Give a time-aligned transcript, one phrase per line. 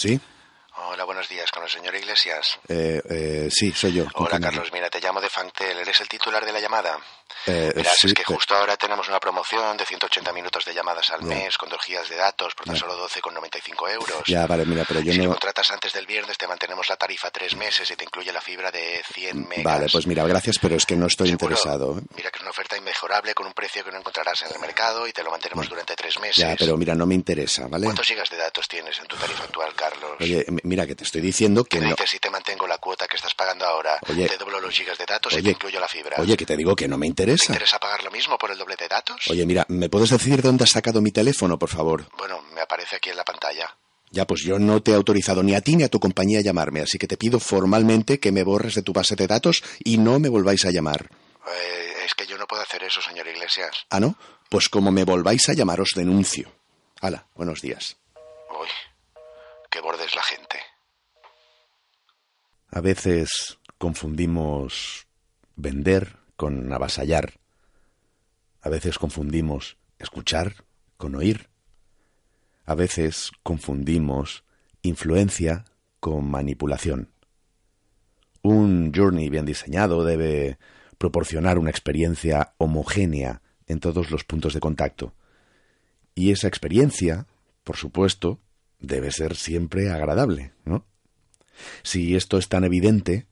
[0.00, 0.18] ¿Sí?
[0.76, 2.58] Hola, buenos días, con el señor Iglesias.
[2.66, 4.10] Eh, eh, sí, soy yo.
[4.10, 5.76] ¿Con Hola, Carlos, mira, te llamo de Fantel.
[5.76, 6.98] ¿Eres el titular de la llamada?
[7.46, 11.10] Eh, Verás, sí, es que justo ahora tenemos una promoción de 180 minutos de llamadas
[11.10, 11.26] al Ya.
[11.26, 12.80] mes con dos gigas de datos por tan Ya.
[12.80, 14.22] solo 12,95 euros.
[14.26, 15.30] Ya, vale, mira, pero yo si lo no...
[15.30, 18.70] contratas antes del viernes, te mantenemos la tarifa tres meses y te incluye la fibra
[18.70, 19.64] de 100 megas.
[19.64, 21.46] Vale, pues mira, gracias, pero es que no estoy ¿Seguro?
[21.54, 21.98] interesado.
[21.98, 22.02] ¿eh?
[22.16, 25.06] Mira que es una oferta inmejorable con un precio que no encontrarás en el mercado
[25.06, 26.36] y te lo mantenemos durante tres meses.
[26.36, 27.84] Ya, pero mira, no me interesa, ¿vale?
[27.84, 30.12] ¿Cuántos gigas de datos tienes en tu tarifa actual, Carlos?
[30.20, 31.90] Oye, mira, que te estoy diciendo que ¿Qué no...
[31.90, 33.98] dices si te mantengo la cuota que estás pagando ahora?
[34.08, 34.28] Oye.
[34.28, 36.16] te doblo los gigas de datos y Oye, te incluyo la fibra.
[36.20, 37.52] Oye, que te digo que no me ¿Te interesa.
[37.52, 39.20] interesa pagar lo mismo por el doble de datos?
[39.30, 42.06] Oye, mira, ¿me puedes decir dónde has sacado mi teléfono, por favor?
[42.16, 43.76] Bueno, me aparece aquí en la pantalla.
[44.12, 46.42] Ya, pues yo no te he autorizado ni a ti ni a tu compañía a
[46.42, 49.98] llamarme, así que te pido formalmente que me borres de tu base de datos y
[49.98, 51.08] no me volváis a llamar.
[51.46, 53.86] Eh, es que yo no puedo hacer eso, señor Iglesias.
[53.88, 54.16] ¿Ah, no?
[54.48, 56.50] Pues como me volváis a llamar, os denuncio.
[57.00, 57.96] Hala, buenos días.
[58.60, 58.68] Uy,
[59.70, 60.58] qué borde es la gente.
[62.72, 65.06] A veces confundimos
[65.56, 67.34] vender con avasallar.
[68.62, 70.64] A veces confundimos escuchar
[70.96, 71.50] con oír.
[72.64, 74.42] A veces confundimos
[74.80, 75.66] influencia
[76.00, 77.10] con manipulación.
[78.40, 80.56] Un journey bien diseñado debe
[80.96, 85.12] proporcionar una experiencia homogénea en todos los puntos de contacto.
[86.14, 87.26] Y esa experiencia,
[87.64, 88.40] por supuesto,
[88.78, 90.86] debe ser siempre agradable, ¿no?
[91.82, 93.26] Si esto es tan evidente,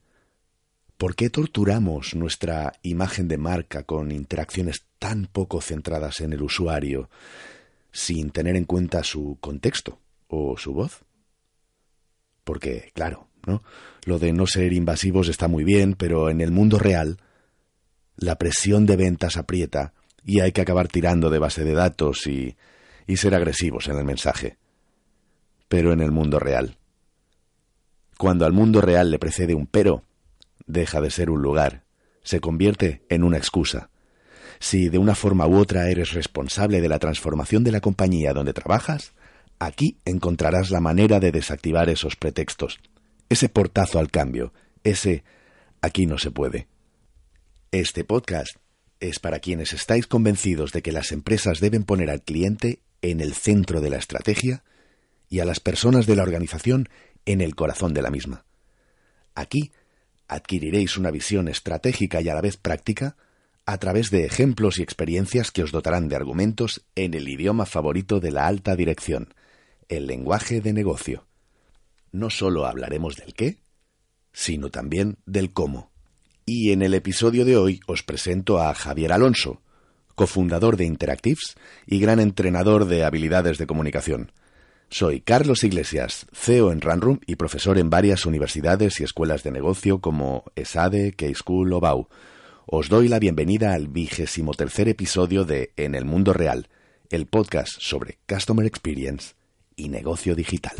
[0.99, 7.09] ¿por qué torturamos nuestra imagen de marca con interacciones tan poco centradas en el usuario,
[7.89, 11.05] sin tener en cuenta su contexto o su voz?
[12.43, 13.63] Porque, claro, ¿no?
[14.03, 17.17] Lo de no ser invasivos está muy bien, pero en el mundo real
[18.17, 19.93] la presión de ventas aprieta
[20.25, 22.57] y hay que acabar tirando de base de datos y,
[23.07, 24.57] y ser agresivos en el mensaje.
[25.69, 26.75] Pero en el mundo real.
[28.17, 30.03] Cuando al mundo real le precede un pero,
[30.67, 31.83] deja de ser un lugar,
[32.23, 33.89] se convierte en una excusa.
[34.59, 38.53] Si de una forma u otra eres responsable de la transformación de la compañía donde
[38.53, 39.13] trabajas,
[39.57, 42.79] aquí encontrarás la manera de desactivar esos pretextos,
[43.29, 44.53] ese portazo al cambio,
[44.83, 45.23] ese
[45.81, 46.67] aquí no se puede.
[47.71, 48.57] Este podcast
[48.99, 53.33] es para quienes estáis convencidos de que las empresas deben poner al cliente en el
[53.33, 54.63] centro de la estrategia
[55.29, 56.89] y a las personas de la organización
[57.25, 58.45] en el corazón de la misma.
[59.35, 59.71] Aquí
[60.29, 63.17] adquiriréis una visión estratégica y a la vez práctica
[63.65, 68.19] a través de ejemplos y experiencias que os dotarán de argumentos en el idioma favorito
[68.19, 69.33] de la alta dirección,
[69.89, 71.25] el lenguaje de negocio.
[72.11, 73.57] No solo hablaremos del qué,
[74.33, 75.91] sino también del cómo.
[76.45, 79.61] Y en el episodio de hoy os presento a Javier Alonso,
[80.15, 84.31] cofundador de Interactives y gran entrenador de habilidades de comunicación.
[84.91, 90.01] Soy Carlos Iglesias, CEO en Runroom y profesor en varias universidades y escuelas de negocio
[90.01, 92.07] como ESADE, K-School o BAU.
[92.65, 96.69] Os doy la bienvenida al vigésimo tercer episodio de En el Mundo Real,
[97.11, 99.35] el podcast sobre Customer Experience
[99.75, 100.73] y negocio digital.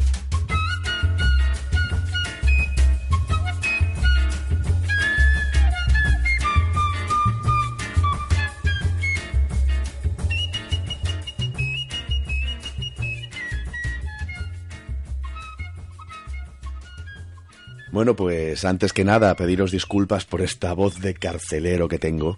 [17.91, 22.38] Bueno, pues antes que nada, pediros disculpas por esta voz de carcelero que tengo.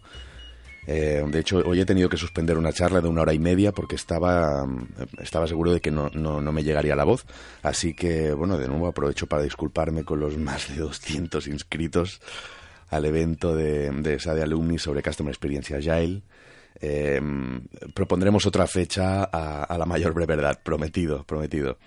[0.87, 3.73] Eh, de hecho, hoy he tenido que suspender una charla de una hora y media
[3.73, 4.65] porque estaba,
[5.19, 7.25] estaba seguro de que no, no, no me llegaría la voz.
[7.63, 12.21] Así que, bueno, de nuevo aprovecho para disculparme con los más de 200 inscritos
[12.89, 16.21] al evento de, de de Alumni sobre Customer Experience Agile.
[16.81, 17.21] Eh,
[17.93, 21.77] propondremos otra fecha a, la mayor brevedad, prometido, prometido.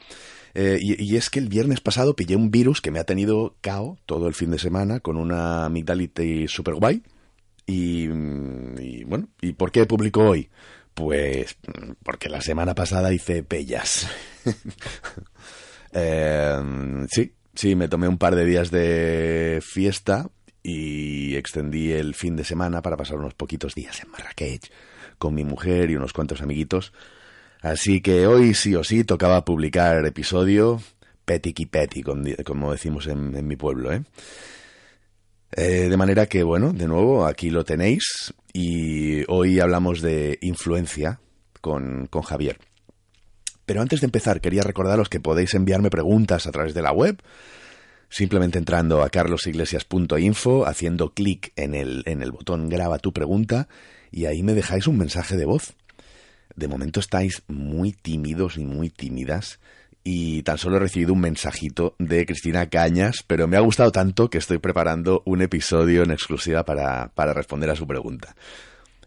[0.54, 3.98] Eh, y, es que el viernes pasado pillé un virus que me ha tenido cao
[4.06, 7.02] todo el fin de semana con una amigdalite super guay.
[7.66, 10.48] Y, y, bueno, ¿y por qué publico hoy?
[10.94, 11.56] Pues
[12.04, 14.08] porque la semana pasada hice pellas.
[15.92, 16.62] eh,
[17.10, 20.30] sí, sí, me tomé un par de días de fiesta
[20.66, 24.72] y extendí el fin de semana para pasar unos poquitos días en Marrakech
[25.18, 26.92] con mi mujer y unos cuantos amiguitos.
[27.60, 30.80] Así que hoy sí o sí tocaba publicar episodio
[31.24, 34.02] petiqui peti, como decimos en, mi pueblo, ¿eh?
[35.52, 35.88] ¿eh?
[35.88, 41.20] De manera que, bueno, de nuevo, aquí lo tenéis y hoy hablamos de influencia
[41.60, 42.58] con, con Javier.
[43.66, 47.22] Pero antes de empezar, quería recordaros que podéis enviarme preguntas a través de la web,
[48.08, 53.68] simplemente entrando a carlosiglesias.info, haciendo clic en el, en el botón graba tu pregunta
[54.10, 55.74] y ahí me dejáis un mensaje de voz.
[56.56, 59.58] De momento estáis muy tímidos y muy tímidas
[60.04, 64.28] y tan solo he recibido un mensajito de Cristina Cañas, pero me ha gustado tanto
[64.28, 68.36] que estoy preparando un episodio en exclusiva para, para responder a su pregunta.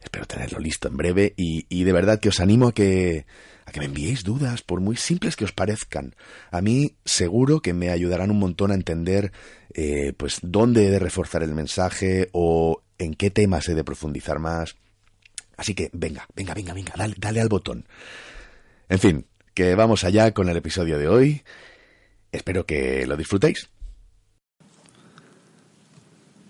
[0.01, 3.25] Espero tenerlo listo en breve y, y de verdad que os animo a que,
[3.67, 6.15] a que me enviéis dudas, por muy simples que os parezcan.
[6.51, 9.33] A mí seguro que me ayudarán un montón a entender
[9.73, 14.39] eh, pues dónde he de reforzar el mensaje o en qué temas he de profundizar
[14.39, 14.77] más.
[15.57, 17.85] Así que venga, venga, venga, venga, dale, dale al botón.
[18.87, 21.43] En fin, que vamos allá con el episodio de hoy.
[22.31, 23.69] Espero que lo disfrutéis.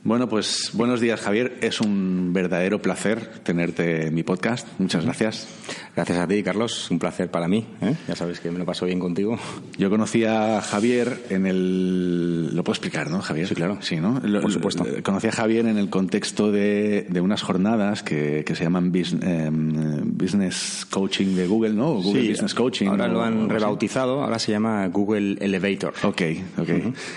[0.07, 1.57] Bueno, pues buenos días Javier.
[1.59, 4.65] Es un verdadero placer tenerte en mi podcast.
[4.79, 5.49] Muchas gracias.
[5.97, 6.89] Gracias a ti, Carlos.
[6.89, 7.65] Un placer para mí.
[7.81, 7.93] ¿eh?
[8.07, 9.37] Ya sabes que me lo paso bien contigo.
[9.77, 12.55] Yo conocí a Javier en el...
[12.55, 13.49] Lo puedo explicar, ¿no, Javier?
[13.49, 13.79] Sí, claro.
[13.81, 14.21] Sí, ¿no?
[14.21, 14.85] Por supuesto.
[15.03, 20.17] Conocí a Javier en el contexto de, de unas jornadas que, que se llaman em,
[20.17, 21.95] Business Coaching de Google, ¿no?
[21.95, 22.87] Google Business Coaching.
[22.87, 24.21] Ahora lo han rebautizado.
[24.21, 25.95] Ahora se llama Google Elevator.
[26.03, 26.21] Ok,
[26.59, 26.69] ok.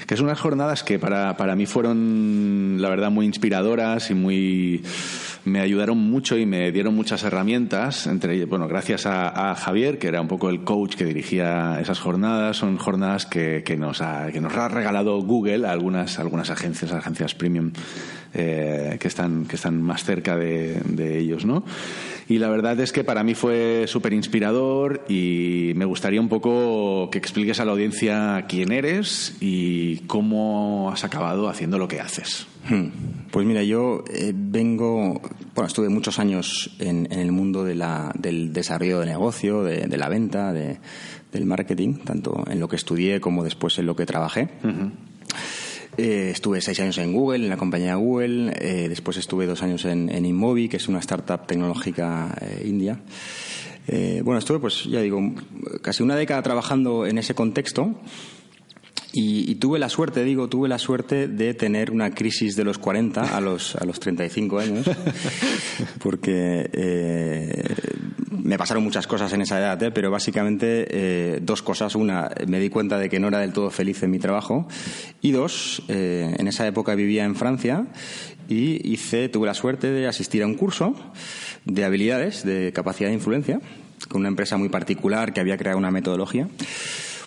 [0.06, 4.82] Que es unas jornadas que para, para mí fueron la verdad, muy inspiradoras y muy
[5.44, 10.20] me ayudaron mucho y me dieron muchas herramientas, entre bueno, gracias a, Javier, que era
[10.20, 14.40] un poco el coach que dirigía esas jornadas, son jornadas que, que, nos, ha, que
[14.40, 17.72] nos ha regalado Google a algunas, algunas agencias, agencias premium
[18.34, 21.64] eh, que, están, que están más cerca de, de ellos, ¿no?
[22.30, 27.10] Y la verdad es que para mí fue súper inspirador y me gustaría un poco
[27.10, 32.46] que expliques a la audiencia quién eres y cómo has acabado haciendo lo que haces.
[32.68, 32.86] Hmm.
[33.32, 35.20] Pues mira, yo eh, vengo,
[35.54, 40.08] bueno, estuve muchos años en, el mundo de la, del desarrollo de negocio, de, la
[40.08, 40.78] venta, de,
[41.32, 44.50] del marketing, tanto en lo que estudié como después en lo que trabajé.
[46.00, 48.54] Eh, estuve seis años en Google, en la compañía Google.
[48.58, 52.98] Eh, después estuve dos años en, Inmovi, que es una startup tecnológica eh, india.
[54.24, 55.20] bueno, estuve, pues ya digo,
[55.82, 57.94] casi una década trabajando en ese contexto.
[59.12, 63.36] Y, tuve la suerte, digo, tuve la suerte de tener una crisis de los 40
[63.36, 64.88] a los, a los 35 años,
[65.98, 67.74] porque eh,
[68.30, 69.90] me pasaron muchas cosas en esa edad, ¿eh?
[69.90, 71.96] pero básicamente eh, dos cosas.
[71.96, 74.68] Una, me di cuenta de que no era del todo feliz en mi trabajo.
[75.20, 77.86] Y dos, en esa época vivía en Francia
[78.48, 80.94] y hice, tuve la suerte de asistir a un curso
[81.64, 83.60] de habilidades, de capacidad de influencia,
[84.08, 86.48] con una empresa muy particular que había creado una metodología.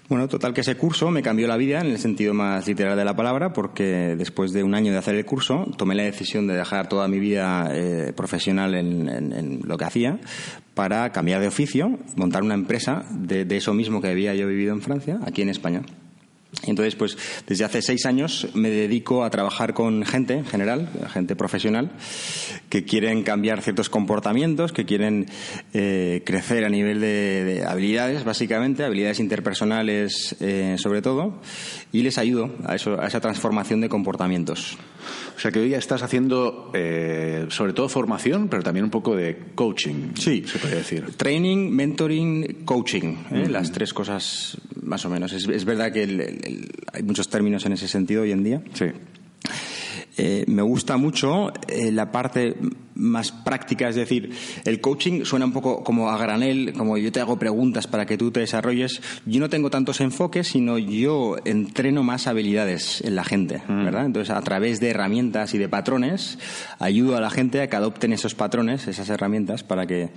[0.09, 3.05] Bueno, total que ese curso me cambió la vida en el sentido más literal de
[3.05, 6.55] la palabra, porque después de un año de hacer el curso tomé la decisión de
[6.55, 10.19] dejar toda mi vida eh, profesional en, lo que hacía
[10.73, 14.81] para cambiar de oficio, montar una empresa de eso mismo que había yo vivido en
[14.81, 15.83] Francia, aquí en España.
[16.65, 17.17] Entonces, pues
[17.47, 21.91] desde hace seis años me dedico a trabajar con gente en general, gente profesional,
[22.69, 25.25] que quieren cambiar ciertos comportamientos, que quieren
[25.73, 31.41] eh, crecer a nivel de, habilidades, básicamente, habilidades interpersonales eh, sobre todo,
[31.91, 34.77] y les ayudo a, eso, a esa transformación de comportamientos.
[35.35, 39.15] O sea que hoy ya estás haciendo eh, sobre todo formación, pero también un poco
[39.15, 40.13] de coaching.
[40.15, 41.11] Sí, se puede decir.
[41.17, 43.15] Training, mentoring, coaching,
[43.49, 45.33] las tres cosas más o menos.
[45.33, 46.03] Es, verdad que
[46.93, 48.61] hay muchos términos en ese sentido hoy en día.
[48.73, 48.85] Sí.
[50.17, 52.55] Eh, me gusta mucho eh, la parte
[52.95, 54.31] más práctica, es decir,
[54.65, 58.17] el coaching suena un poco como a granel, como yo te hago preguntas para que
[58.17, 59.01] tú te desarrolles.
[59.25, 63.85] Yo no tengo tantos enfoques, sino yo entreno más habilidades en la gente, mm.
[63.85, 64.05] ¿verdad?
[64.05, 66.37] Entonces, a través de herramientas y de patrones,
[66.79, 70.11] ayudo a la gente a que adopten esos patrones, esas herramientas, para que,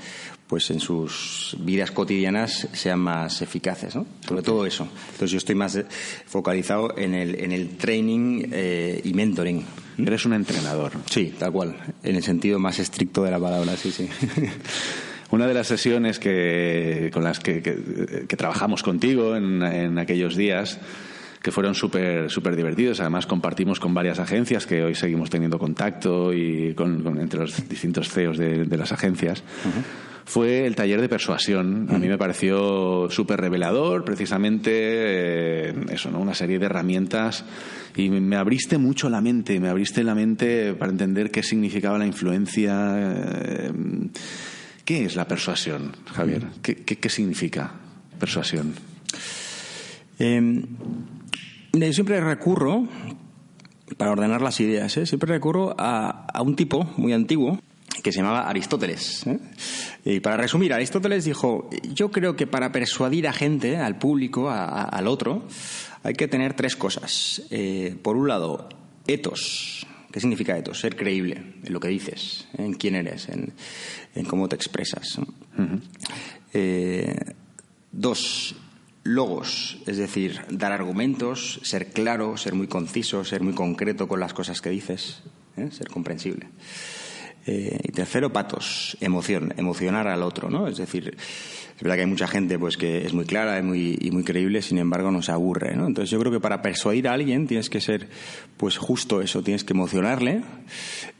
[0.46, 4.06] pues, en sus vidas cotidianas sean más eficaces, ¿no?
[4.26, 4.88] Sobre todo eso.
[5.12, 5.78] Entonces, yo estoy más
[6.26, 9.64] focalizado en el, en el training eh, y mentoring.
[9.98, 10.92] Eres un entrenador.
[11.10, 14.08] Sí, tal cual, en el sentido más estricto de la palabra, sí, sí.
[15.30, 17.60] Una de las sesiones que, con las que,
[18.36, 20.78] trabajamos contigo en, aquellos días,
[21.42, 23.00] que fueron súper super divertidos.
[23.00, 28.08] Además, compartimos con varias agencias que hoy seguimos teniendo contacto y con, entre los distintos
[28.10, 29.42] CEOs de, las agencias.
[30.26, 31.86] Fue el taller de persuasión.
[31.88, 36.18] A mí me pareció súper revelador, precisamente eh, eso, ¿no?
[36.18, 37.44] Una serie de herramientas
[37.94, 42.06] y me abriste mucho la mente, me abriste la mente para entender qué significaba la
[42.06, 42.94] influencia.
[42.98, 43.72] eh,
[44.84, 46.46] ¿Qué es la persuasión, Javier?
[46.62, 47.72] ¿Qué, qué, qué significa
[48.20, 48.74] persuasión?
[50.18, 50.40] Eh,
[51.72, 52.86] mira, yo siempre recurro,
[53.96, 55.06] para ordenar las ideas, ¿eh?
[55.06, 57.60] siempre recurro a, a, un tipo muy antiguo
[58.06, 59.26] que se llamaba Aristóteles.
[59.26, 59.36] ¿eh?
[60.04, 64.64] Y para resumir, Aristóteles dijo, yo creo que para persuadir a gente, al público, a,
[64.64, 65.42] a, al otro,
[66.04, 67.42] hay que tener tres cosas.
[67.50, 68.68] Eh, por un lado,
[69.08, 69.88] etos.
[70.12, 70.78] ¿Qué significa etos?
[70.78, 73.52] Ser creíble en lo que dices, en quién eres, en,
[74.14, 75.18] en cómo te expresas.
[75.18, 75.24] Uh
[75.58, 77.34] -huh.
[77.90, 78.54] dos,
[79.02, 84.32] logos, es decir, dar argumentos, ser claro, ser muy conciso, ser muy concreto con las
[84.32, 85.24] cosas que dices,
[85.56, 85.70] ¿eh?
[85.72, 86.46] ser comprensible.
[87.46, 90.66] Eh, y tercero, patos, emoción, emocionar al otro, ¿no?
[90.66, 91.16] Es decir,
[91.76, 94.24] es verdad que hay mucha gente pues que es muy clara y muy, y muy
[94.24, 95.86] creíble, sin embargo nos aburre, ¿no?
[95.86, 98.08] Entonces yo creo que para persuadir a alguien tienes que ser
[98.56, 100.42] pues justo eso, tienes que emocionarle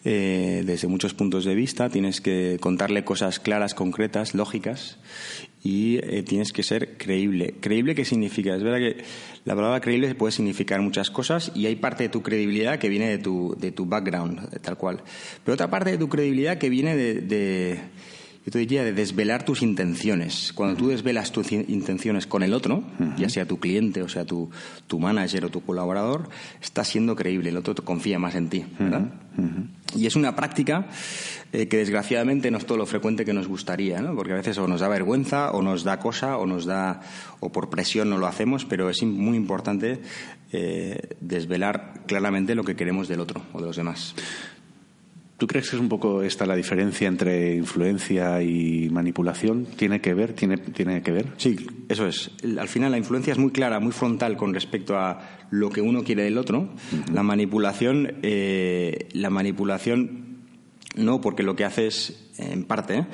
[0.04, 4.99] eh, desde muchos puntos de vista, tienes que contarle cosas claras, concretas, lógicas
[5.66, 7.56] y eh, tienes que ser creíble.
[7.58, 8.54] ¿Creíble qué significa?
[8.54, 9.02] Es verdad que
[9.44, 13.08] la palabra creíble puede significar muchas cosas y hay parte de tu credibilidad que viene
[13.08, 15.02] de tu, de tu background, tal cual.
[15.44, 17.80] Pero otra parte de tu credibilidad que viene de, de
[18.46, 20.52] yo te diría, de desvelar tus intenciones.
[20.54, 23.16] Cuando tú desvelas tus intenciones con el otro, uh -huh.
[23.16, 24.50] ya sea tu cliente, o sea tu,
[24.86, 26.28] tu manager o tu colaborador,
[26.62, 29.10] estás siendo creíble, el otro confía más en ti, ¿verdad?
[29.36, 29.66] Uh -huh.
[29.96, 30.86] Y es una práctica
[31.52, 34.14] eh, que desgraciadamente no es todo lo frecuente que nos gustaría, ¿no?
[34.14, 37.00] porque a veces o nos da vergüenza, o nos da cosa, o nos da,
[37.40, 40.00] o por presión no lo hacemos, pero es muy importante
[40.52, 44.14] eh, desvelar claramente lo que queremos del otro o de los demás.
[45.37, 49.66] ¿Tú crees que es un poco esta la diferencia entre influencia y manipulación?
[49.66, 50.33] ¿Tiene que ver?
[50.33, 51.26] ¿Tiene, tiene que ver?
[51.37, 51.57] Sí,
[51.90, 52.31] eso es.
[52.59, 56.05] Al final la influencia es muy clara, muy frontal con respecto a lo que uno
[56.05, 56.61] quiere del otro.
[56.61, 57.12] Uh -huh.
[57.12, 60.26] La manipulación, eh, la manipulación
[60.97, 63.07] no, porque lo que hace es, en parte,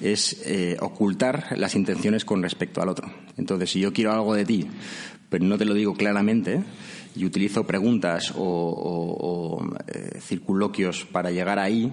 [0.00, 3.10] es eh, ocultar las intenciones con respecto al otro.
[3.38, 4.66] Entonces, si yo quiero algo de ti,
[5.30, 6.62] pero no te lo digo claramente,
[7.14, 11.92] y utilizo preguntas o, o, o eh, circunloquios para llegar ahí,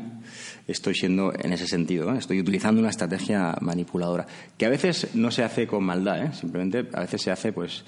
[0.68, 2.18] estoy siendo en ese sentido, ¿eh?
[2.18, 6.34] estoy utilizando una estrategia manipuladora, que a veces no se hace con maldad, ¿eh?
[6.34, 7.84] simplemente a veces se hace pues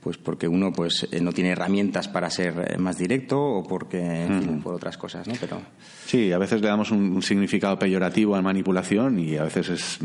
[0.00, 4.62] pues porque uno pues no tiene herramientas para ser más directo o porque en fin,
[4.62, 5.60] por otras cosas no pero
[6.06, 9.98] sí a veces le damos un, un, significado peyorativo a manipulación y a veces es,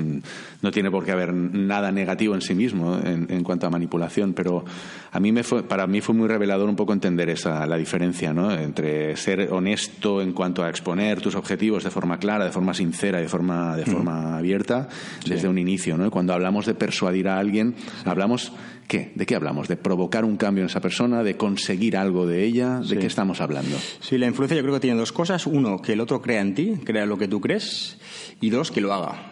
[0.62, 4.34] no tiene por qué haber nada negativo en sí mismo en, en, cuanto a manipulación
[4.34, 4.66] pero
[5.12, 8.34] a mí me fue para mí fue muy revelador un poco entender esa la diferencia
[8.34, 12.74] no entre ser honesto en cuanto a exponer tus objetivos de forma clara de forma
[12.74, 14.90] sincera de forma de forma abierta
[15.26, 18.52] desde un inicio no y cuando hablamos de persuadir a alguien hablamos
[18.92, 19.10] ¿Qué?
[19.16, 19.70] ¿De qué hablamos?
[19.70, 21.24] ¿De provocar un cambio en esa persona?
[21.24, 22.80] ¿De conseguir algo de ella?
[22.80, 22.98] ¿De sí.
[22.98, 23.78] qué estamos hablando?
[24.02, 25.48] Sí, la influencia yo creo que tiene dos cosas.
[25.48, 27.98] Uno, que el otro crea en ti, crea lo que tú crees.
[28.40, 29.32] Y dos, que lo haga.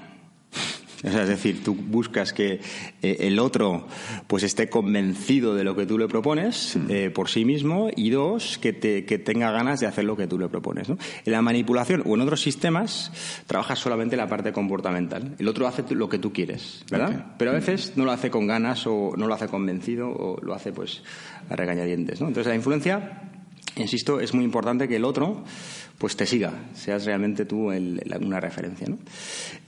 [1.04, 2.60] O sea, es decir, tú buscas que
[3.02, 3.88] eh, el otro
[4.28, 6.86] pues esté convencido de lo que tú le propones mm.
[6.90, 10.28] eh, por sí mismo y dos, que, te, que, tenga ganas de hacer lo que
[10.28, 10.90] tú le propones.
[10.90, 10.98] ¿no?
[11.26, 13.12] En la manipulación o en otros sistemas
[13.48, 15.36] trabajas solamente la parte comportamental.
[15.40, 17.10] El otro hace lo que tú quieres, ¿verdad?
[17.10, 17.24] Okay.
[17.38, 20.54] Pero a veces no lo hace con ganas o no lo hace convencido o lo
[20.54, 21.02] hace pues
[21.50, 22.20] a regañadientes.
[22.20, 22.28] ¿no?
[22.28, 23.22] Entonces la influencia,
[23.82, 25.44] insisto, es muy importante que el otro
[25.98, 28.88] pues te siga, seas realmente tú el, una referencia.
[28.88, 28.98] ¿no?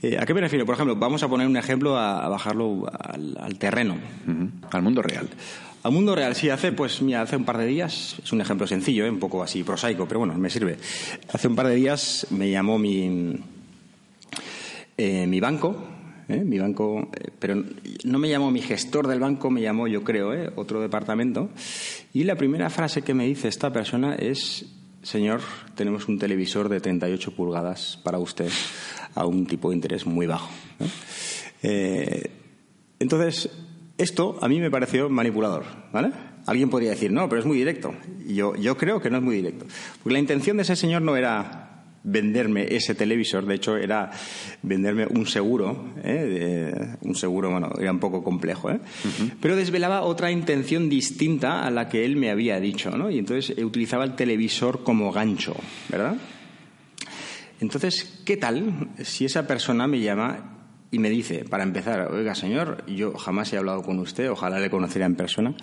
[0.01, 0.65] Eh, ¿A qué me refiero?
[0.65, 4.50] Por ejemplo, vamos a poner un ejemplo a, a bajarlo al, al terreno, uh -huh.
[4.72, 5.27] al mundo real.
[5.84, 8.68] Al mundo real, sí, hace, pues, mira, hace un par de días, es un ejemplo
[8.68, 9.10] sencillo, ¿eh?
[9.10, 10.77] un poco así prosaico, pero bueno, me sirve.
[11.34, 13.36] Hace un par de días me llamó mi,
[14.98, 15.75] eh, mi banco,
[16.34, 16.44] ¿eh?
[16.44, 17.64] mi banco, eh, pero
[18.04, 20.52] no me llamó mi gestor del banco, me llamó, yo creo, ¿eh?
[20.56, 21.50] otro departamento,
[22.14, 24.66] y la primera frase que me dice esta persona es
[25.04, 25.42] Señor,
[25.74, 28.50] tenemos un televisor de 38 pulgadas para usted
[29.16, 30.50] a un tipo de interés muy bajo.
[31.64, 32.30] Eh,
[33.00, 33.50] entonces,
[33.98, 36.12] esto a mí me pareció manipulador, ¿vale?
[36.46, 37.94] Alguien podría decir, no, pero es muy directo.
[38.28, 39.66] Yo, yo creo que no es muy directo.
[40.04, 41.61] Porque la intención de ese señor no era
[42.03, 44.12] venderme ese televisor, de hecho era
[44.63, 46.13] venderme un seguro, ¿eh?
[46.13, 48.79] de, un seguro, bueno, era un poco complejo, ¿eh?
[48.79, 49.31] Uh -huh.
[49.39, 53.10] pero desvelaba otra intención distinta a la que él me había dicho, ¿no?
[53.12, 55.55] Y entonces utilizaba el televisor como gancho,
[55.89, 56.15] ¿verdad?
[57.60, 60.61] Entonces, ¿qué tal si esa persona me llama
[60.93, 64.69] y me dice, para empezar, oiga señor, yo jamás he hablado con usted, ojalá le
[64.69, 65.55] conociera en persona.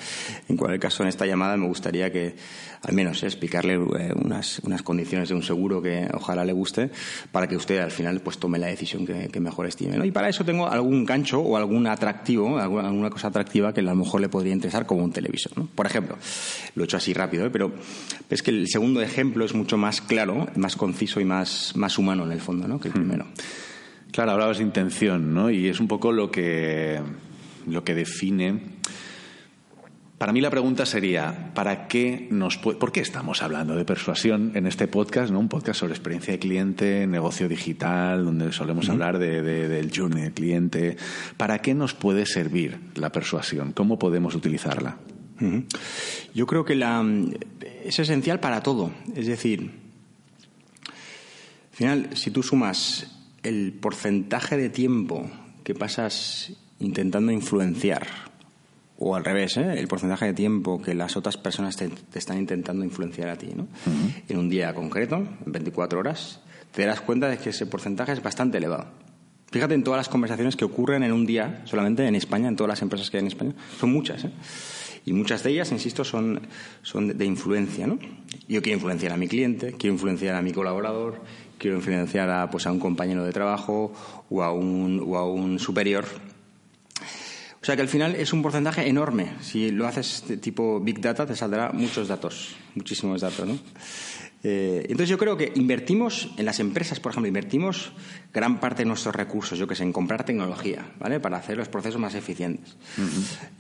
[0.49, 2.35] En cualquier caso, en esta llamada me gustaría que,
[2.81, 6.91] al menos, explicarle eh, unas, unas, condiciones de un seguro que ojalá le guste,
[7.31, 10.05] para que usted al final pues tome la decisión que, mejor estime.
[10.05, 13.95] Y para eso tengo algún gancho o algún atractivo, alguna, cosa atractiva que a lo
[13.95, 15.53] mejor le podría interesar como un televisor.
[15.75, 16.17] Por ejemplo,
[16.75, 17.51] lo he hecho así rápido, ¿eh?
[17.51, 17.73] pero
[18.31, 22.25] es que el segundo ejemplo es mucho más claro, más conciso y más, más humano
[22.25, 22.81] en el fondo ¿no?
[22.81, 23.27] que el primero.
[24.13, 25.51] Claro, hablabas de intención, ¿no?
[25.51, 27.01] Y es un poco lo que,
[27.67, 28.79] lo que define.
[30.19, 34.67] Para mí la pregunta sería, ¿para qué nos ¿por qué estamos hablando de persuasión en
[34.67, 35.39] este podcast, ¿no?
[35.39, 40.33] Un podcast sobre experiencia de cliente, negocio digital, donde solemos hablar de, del journey del
[40.33, 40.97] cliente.
[41.37, 43.73] ¿Para qué nos puede servir la persuasión?
[43.73, 44.97] ¿Cómo podemos utilizarla?
[46.35, 47.07] Yo creo que la,
[47.85, 48.91] es esencial para todo.
[49.15, 49.71] Es decir,
[51.71, 53.18] al final, si tú sumas
[53.49, 55.29] el porcentaje de tiempo
[55.65, 58.07] que pasas intentando influenciar,
[58.99, 59.79] o al revés, ¿eh?
[59.79, 63.69] el porcentaje de tiempo que las otras personas te, están intentando influenciar a ti, ¿no?
[64.29, 66.41] En un día concreto, en 24 horas,
[66.73, 68.87] te das cuenta de que ese porcentaje es bastante elevado.
[69.51, 72.69] Fíjate en todas las conversaciones que ocurren en un día, solamente en España, en todas
[72.69, 74.31] las empresas que hay en España, son muchas, ¿eh?
[75.05, 76.43] Y muchas de ellas, insisto, son,
[76.83, 77.99] son de influencia, ¿no?
[78.47, 81.23] Yo quiero influenciar a mi cliente, quiero influenciar a mi colaborador,
[81.59, 83.93] quiero influenciar a, pues, a un compañero de trabajo
[84.31, 86.07] o a un, o a un superior.
[87.61, 89.33] O sea que al final es un porcentaje enorme.
[89.41, 93.59] Si lo haces tipo Big Data, te saldrá muchos datos, muchísimos datos, ¿no?
[94.45, 97.91] Eh, entonces yo creo que invertimos en las empresas, por ejemplo, invertimos
[98.33, 101.19] gran parte de nuestros recursos, yo que sé, en comprar tecnología, ¿vale?
[101.19, 102.77] Para hacer los procesos más eficientes.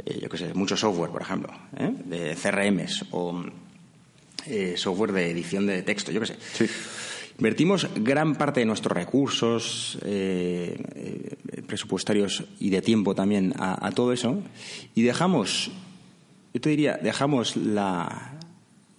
[0.06, 1.92] Eh, yo que sé, mucho software, por ejemplo, ¿eh?
[2.04, 3.44] de CRMs o
[4.76, 6.36] software de edición de texto, yo que sé.
[6.54, 6.66] Sí.
[7.38, 14.12] Invertimos gran parte de nuestros recursos eh, eh, presupuestarios y de tiempo también a, todo
[14.12, 14.42] eso
[14.96, 15.70] y dejamos,
[16.52, 18.40] yo te diría, dejamos la,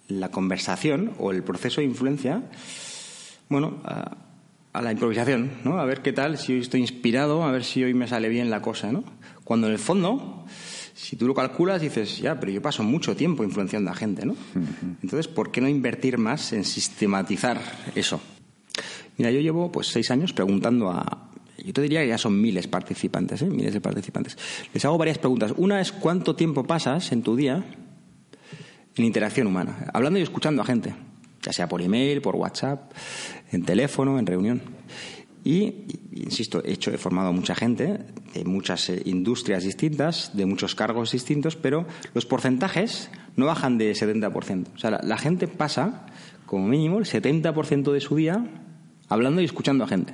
[0.08, 2.43] la conversación o el proceso de influencia,
[3.50, 4.15] bueno, a,
[4.72, 5.77] a, la improvisación, ¿no?
[5.77, 8.50] A ver qué tal, si hoy estoy inspirado, a ver si hoy me sale bien
[8.50, 9.03] la cosa, ¿no?
[9.43, 10.46] Cuando en el fondo
[11.01, 14.36] si tú lo calculas, dices, ya, pero yo paso mucho tiempo influenciando a gente, ¿no?
[15.01, 17.62] Entonces, ¿por qué no invertir más en sistematizar
[17.96, 18.20] eso?
[19.18, 22.68] Mira, yo llevo pues seis años preguntando a, yo te diría que ya son miles
[22.68, 23.46] participantes, ¿eh?
[23.46, 24.38] miles de participantes.
[24.74, 25.54] Les hago varias preguntas.
[25.56, 27.63] Una es cuánto tiempo pasas en tu día
[28.95, 30.93] en interacción humana, hablando y escuchando a gente,
[31.41, 32.91] ya sea por email, por WhatsApp,
[33.54, 34.62] en teléfono, en reunión.
[35.43, 37.99] Y, insisto, he hecho, he formado a mucha gente
[38.34, 43.93] de muchas eh, industrias distintas, de muchos cargos distintos, pero los porcentajes no bajan de
[43.93, 44.67] 70%.
[44.75, 46.06] O sea, la, gente pasa,
[46.45, 48.45] como mínimo, el 70% de su día
[49.08, 50.13] hablando y escuchando a gente.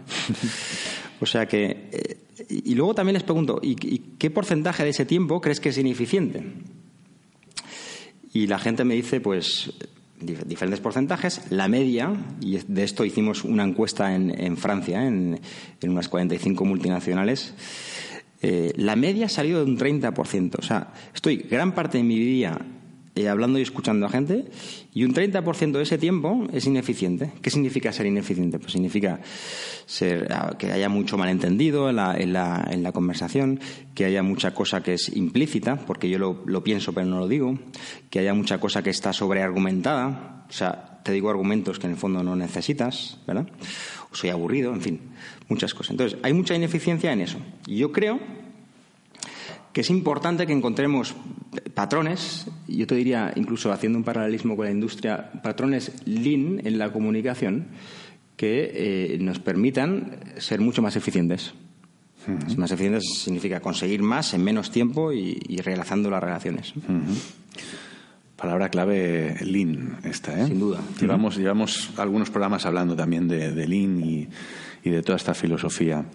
[1.20, 1.90] o sea que.
[1.92, 2.18] Eh,
[2.50, 6.44] y luego también les pregunto, ¿y, qué porcentaje de ese tiempo crees que es ineficiente?
[8.34, 9.72] Y la gente me dice, pues,
[10.26, 11.42] diferentes porcentajes.
[11.50, 15.40] La media, y de esto hicimos una encuesta en, Francia, en,
[15.84, 17.54] unas 45 multinacionales,
[18.42, 20.60] eh, la media ha salido de un 30%.
[20.60, 22.60] O sea, estoy gran parte de mi día
[23.16, 24.46] eh, hablando y escuchando a gente
[24.94, 27.32] y un 30% de ese tiempo es ineficiente.
[27.42, 28.60] ¿Qué significa ser ineficiente?
[28.60, 29.22] Pues significa
[29.86, 33.60] ser, ah, que haya mucho malentendido en la, en, la, en la conversación,
[33.94, 37.28] que haya mucha cosa que es implícita, porque yo lo, lo pienso pero no lo
[37.28, 37.58] digo,
[38.10, 41.98] que haya mucha cosa que está sobreargumentada, o sea, te digo argumentos que en el
[41.98, 43.48] fondo no necesitas, ¿verdad?
[44.12, 45.00] O soy aburrido, en fin,
[45.48, 45.92] muchas cosas.
[45.92, 47.38] Entonces, hay mucha ineficiencia en eso.
[47.68, 48.20] Y yo creo
[49.76, 51.16] que es importante que encontremos
[51.74, 56.94] patrones, yo te diría, incluso haciendo un paralelismo con la industria, patrones lean en la
[56.94, 57.68] comunicación
[58.38, 61.56] que eh, nos permitan ser mucho más eficientes.
[62.56, 66.74] Más eficientes significa conseguir más en menos tiempo y, y realizando las relaciones.
[68.38, 70.48] Palabra clave Lean esta, ¿eh?
[70.48, 70.80] Sin duda.
[71.02, 74.30] Llevamos, llevamos algunos programas hablando también de, de Lean y,
[74.86, 76.06] y, de toda esta filosofía.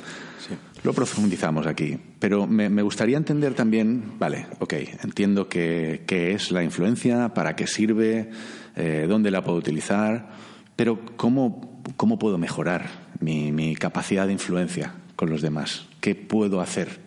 [0.82, 1.98] Lo profundizamos aquí.
[2.18, 8.30] Pero me, gustaría entender también, vale, ok, entiendo qué es la influencia, para qué sirve,
[8.76, 10.30] eh, dónde la puedo utilizar,
[10.76, 15.86] pero ¿cómo, cómo puedo mejorar mi, mi capacidad de influencia con los demás?
[16.00, 17.00] ¿Qué puedo hacer?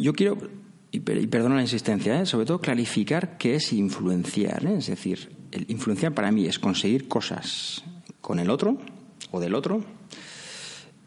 [0.00, 0.38] Yo quiero
[0.94, 2.26] y, perdona la insistencia, ¿eh?
[2.26, 4.66] sobre todo clarificar qué es influenciar.
[4.66, 4.76] ¿eh?
[4.76, 7.82] Es decir, el influenciar para mí es conseguir cosas
[8.20, 8.76] con el otro
[9.30, 9.82] o del otro,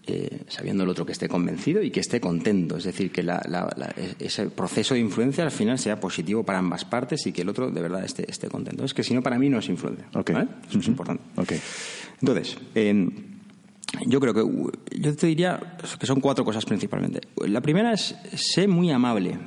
[0.07, 2.77] eh, sabiendo el otro que esté convencido y que esté contento.
[2.77, 3.25] Es decir, que
[4.19, 7.71] ese proceso de influencia al final sea positivo para ambas partes y que el otro
[7.71, 8.85] de verdad esté, esté contento.
[8.85, 10.07] Es que si no, para mí no es influencia.
[10.69, 11.23] Eso es importante.
[11.35, 11.59] Okay.
[12.21, 12.57] Entonces,
[14.05, 17.21] yo creo que yo te diría que son cuatro cosas principalmente.
[17.47, 19.37] La primera es sé muy amable.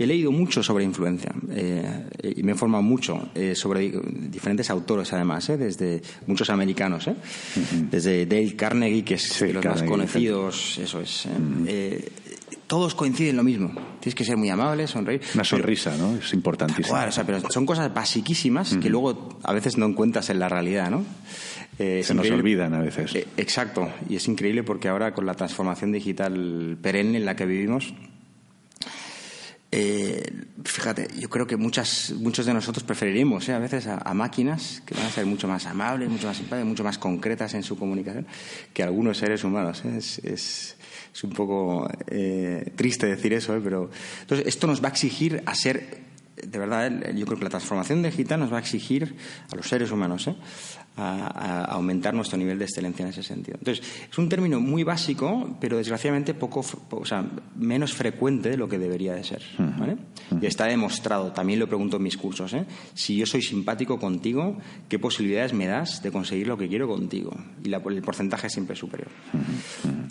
[0.00, 3.92] He leído mucho sobre influencia eh, y me he informado mucho eh, sobre
[4.30, 7.10] diferentes autores, además, eh, desde muchos americanos,
[7.90, 11.28] desde Dale Carnegie, que es de los más conocidos, eso es.
[12.66, 13.74] todos coinciden en lo mismo.
[14.00, 15.20] Tienes que ser muy amable, sonreír.
[15.34, 16.16] Una sonrisa, ¿no?
[16.16, 16.96] Es importantísimo.
[17.26, 21.04] pero son cosas basiquísimas que luego a veces no encuentras en la realidad, ¿no?
[21.76, 23.14] Se nos olvidan a veces.
[23.36, 27.92] exacto, y es increíble porque ahora con la transformación digital perenne en la que vivimos,
[29.72, 30.32] eh,
[30.64, 34.94] fíjate, yo creo que muchas, muchos de nosotros preferiríamos eh, a veces a, máquinas que
[34.94, 38.26] van a ser mucho más amables, mucho más simpáticas, mucho más concretas en su comunicación
[38.72, 39.82] que algunos seres humanos.
[39.84, 39.98] Eh.
[39.98, 40.76] Es,
[41.22, 43.90] un poco eh, triste decir eso, pero
[44.22, 45.98] entonces esto nos va a exigir a ser,
[46.36, 49.16] de verdad, yo creo que la transformación digital nos va a exigir
[49.52, 50.30] a los seres humanos
[51.00, 53.58] a, aumentar nuestro nivel de excelencia en ese sentido.
[53.58, 57.24] Entonces, es un término muy básico, pero desgraciadamente poco, o sea,
[57.56, 59.42] menos frecuente de lo que debería de ser.
[60.40, 62.64] Y está demostrado, también lo pregunto en mis cursos, ¿eh?
[62.94, 64.56] si yo soy simpático contigo,
[64.88, 67.32] ¿qué posibilidades me das de conseguir lo que quiero contigo?
[67.64, 69.10] Y el porcentaje es siempre superior.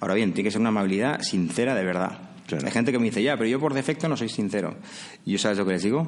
[0.01, 2.29] Ahora bien, tiene que ser una amabilidad sincera de verdad.
[2.51, 4.75] Hay gente que me dice, ya, pero yo por defecto no soy sincero.
[5.25, 6.07] ¿Y yo sabes lo que les digo?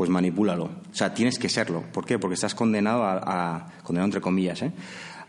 [0.00, 0.64] Pues manipúlalo.
[0.64, 1.84] O sea, tienes que serlo.
[1.92, 2.18] ¿Por qué?
[2.18, 4.72] Porque estás condenado a, condenado entre comillas, ¿eh?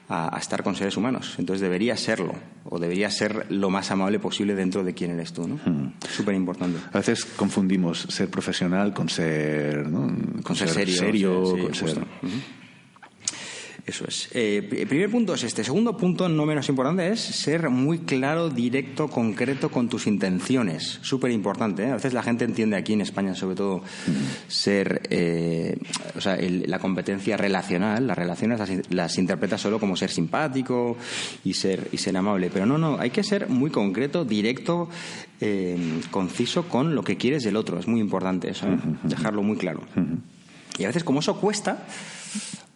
[0.07, 1.35] a, estar con seres humanos.
[1.39, 5.45] Entonces deberías serlo, o deberías ser lo más amable posible dentro de quién eres tú.
[5.45, 5.55] ¿no?
[5.55, 5.91] Hmm.
[6.09, 6.79] Súper importante.
[6.93, 10.09] A veces confundimos ser profesional con ser, ¿no?
[10.41, 12.07] con, ser, serio, con ser...
[13.85, 14.29] Eso es.
[14.33, 15.63] Eh, el primer punto es este.
[15.63, 20.99] Segundo punto, no menos importante, es ser muy claro, directo, concreto con tus intenciones.
[21.01, 21.83] Súper importante.
[21.83, 21.91] ¿eh?
[21.91, 23.81] A veces la gente entiende aquí en España, sobre todo,
[24.47, 25.01] ser.
[25.09, 25.77] Eh,
[26.15, 30.97] o sea, la competencia relacional, las relaciones las, interpreta solo como ser simpático
[31.43, 32.49] y ser, y ser amable.
[32.53, 32.99] Pero no, no.
[32.99, 34.89] Hay que ser muy concreto, directo,
[36.11, 37.79] conciso con lo que quieres del otro.
[37.79, 38.67] Es muy importante eso.
[39.03, 39.81] Dejarlo muy claro.
[40.77, 41.85] Y a veces, como eso cuesta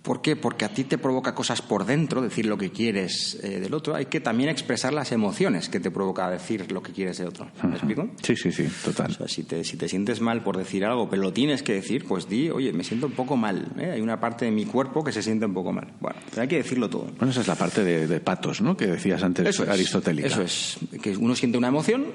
[0.05, 0.35] ¿Por qué?
[0.35, 3.95] Porque a ti te provoca cosas por dentro, decir lo que quieres eh, del otro.
[3.95, 7.47] Hay que también expresar las emociones que te provoca decir lo que quieres del otro.
[7.63, 8.07] ¿Me explico?
[8.21, 9.11] Sí, sí, sí, total.
[9.11, 11.73] O sea, si te, si te sientes mal por decir algo, pero lo tienes que
[11.73, 13.71] decir, pues di, oye, me siento un poco mal.
[13.79, 13.93] ¿eh?
[13.93, 15.87] Hay una parte de mi cuerpo que se siente un poco mal.
[15.99, 17.05] Bueno, pero hay que decirlo todo.
[17.17, 18.77] Bueno, esa es la parte de, patos, ¿no?
[18.77, 20.27] Que decías antes, eso aristotélica.
[20.27, 20.77] eso es.
[21.01, 22.05] Que uno siente una emoción,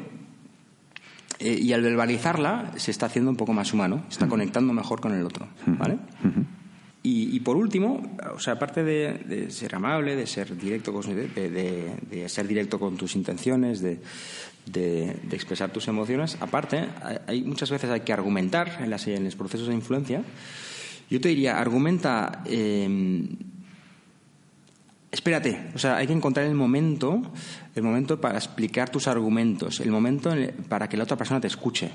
[1.41, 5.15] eh, y al verbalizarla se está haciendo un poco más humano, está conectando mejor con
[5.15, 5.97] el otro, ¿vale?
[7.03, 12.47] Y, por último, o sea, aparte de, ser amable, de ser directo con, de, ser
[12.47, 14.01] directo con tus intenciones, de,
[15.33, 16.89] expresar tus emociones, aparte,
[17.27, 20.23] hay, muchas veces hay que argumentar en, las, en los procesos de influencia.
[21.09, 22.43] Yo te diría, argumenta.
[22.45, 23.29] Em,
[25.11, 27.23] espérate, o sea, hay que encontrar el momento,
[27.75, 30.35] el momento para explicar tus argumentos, el momento
[30.69, 31.91] para que la otra persona te escuche.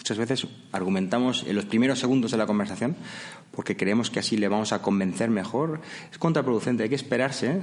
[0.00, 2.96] Muchas veces argumentamos en los primeros segundos de la conversación
[3.50, 5.82] porque creemos que así le vamos a convencer mejor.
[6.10, 7.60] Es contraproducente, hay que esperarse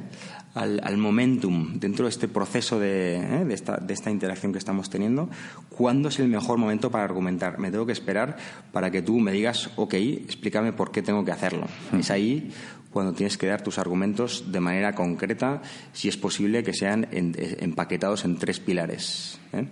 [0.54, 3.48] al, momentum dentro de este proceso de, ¿eh?
[3.50, 5.32] esta, interacción que estamos teniendo.
[5.70, 7.58] ¿Cuándo es el mejor momento para argumentar?
[7.58, 8.38] Me tengo que esperar
[8.72, 11.66] para que tú me digas, ok, explícame por qué tengo que hacerlo.
[11.92, 12.02] Hmm.
[12.02, 12.52] Es ahí
[12.92, 18.26] cuando tienes que dar tus argumentos de manera concreta, si es posible que sean empaquetados
[18.26, 19.40] en tres pilares.
[19.54, 19.66] ¿eh?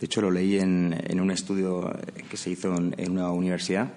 [0.00, 1.96] De hecho, lo leí en, un estudio
[2.28, 3.92] que se hizo en, una universidad.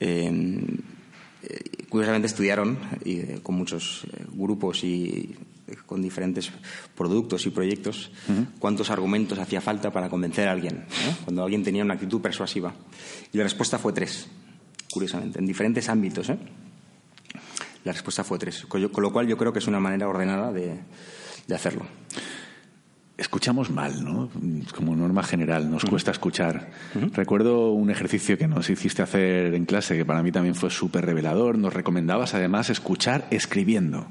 [0.00, 5.36] Eh, curiosamente estudiaron eh, con muchos eh, grupos y
[5.86, 6.50] con diferentes
[6.94, 8.10] productos y proyectos
[8.58, 10.84] cuántos argumentos hacía falta para convencer a alguien,
[11.24, 12.74] cuando alguien tenía una actitud persuasiva.
[13.32, 14.26] Y la respuesta fue tres,
[14.90, 16.28] curiosamente, en diferentes ámbitos.
[17.84, 21.54] La respuesta fue tres, con, lo cual yo creo que es una manera ordenada de
[21.54, 21.86] hacerlo
[23.16, 24.28] escuchamos mal, ¿no?
[24.74, 26.70] Como norma general, nos cuesta escuchar.
[27.12, 31.06] Recuerdo un ejercicio que nos hiciste hacer en clase, que para mí también fue súper
[31.06, 31.58] revelador.
[31.58, 34.08] Nos recomendabas además escuchar escribiendo.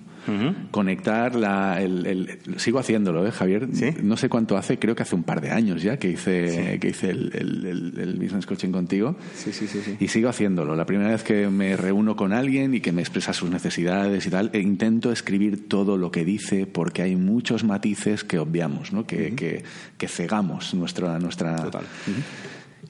[0.71, 1.81] Conectar la.
[1.81, 3.67] El, sigo haciéndolo, ¿eh, Javier?
[4.01, 6.89] No sé cuánto hace, creo que hace un par de años ya que hice, que
[6.89, 9.15] hice el, business coaching contigo.
[9.35, 10.75] Sí, sí, sí, Y sigo haciéndolo.
[10.75, 14.29] La primera vez que me reúno con alguien y que me expresa sus necesidades y
[14.29, 19.05] tal, e intento escribir todo lo que dice porque hay muchos matices que obviamos, ¿no?
[19.05, 19.63] Que, que,
[19.97, 21.19] que cegamos nuestra.
[21.19, 21.83] nuestra Total.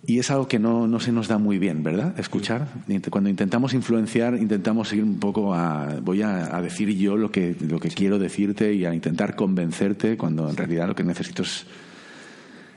[0.06, 2.20] Y es algo que no, no, se nos da muy bien, ¿verdad?
[2.20, 2.68] Escuchar.
[3.10, 6.00] Cuando intentamos influenciar, intentamos ir un poco a.
[6.02, 10.50] Voy a, decir yo lo que, lo que quiero decirte y a intentar convencerte, cuando
[10.50, 11.66] en realidad lo que necesito es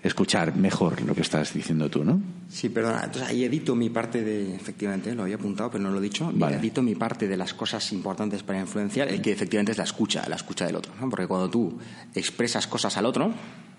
[0.07, 2.20] escuchar mejor lo que estás diciendo tú, ¿no?
[2.48, 3.02] Sí, perdona.
[3.05, 6.31] Entonces ahí edito mi parte de, efectivamente, lo había apuntado, pero no lo he dicho.
[6.31, 10.29] Edito mi parte de las cosas importantes para influenciar, el que efectivamente es la escucha,
[10.29, 10.92] la escucha del otro.
[11.00, 11.11] ¿no?
[11.11, 11.79] Porque cuando tú
[12.14, 13.33] expresas cosas al otro,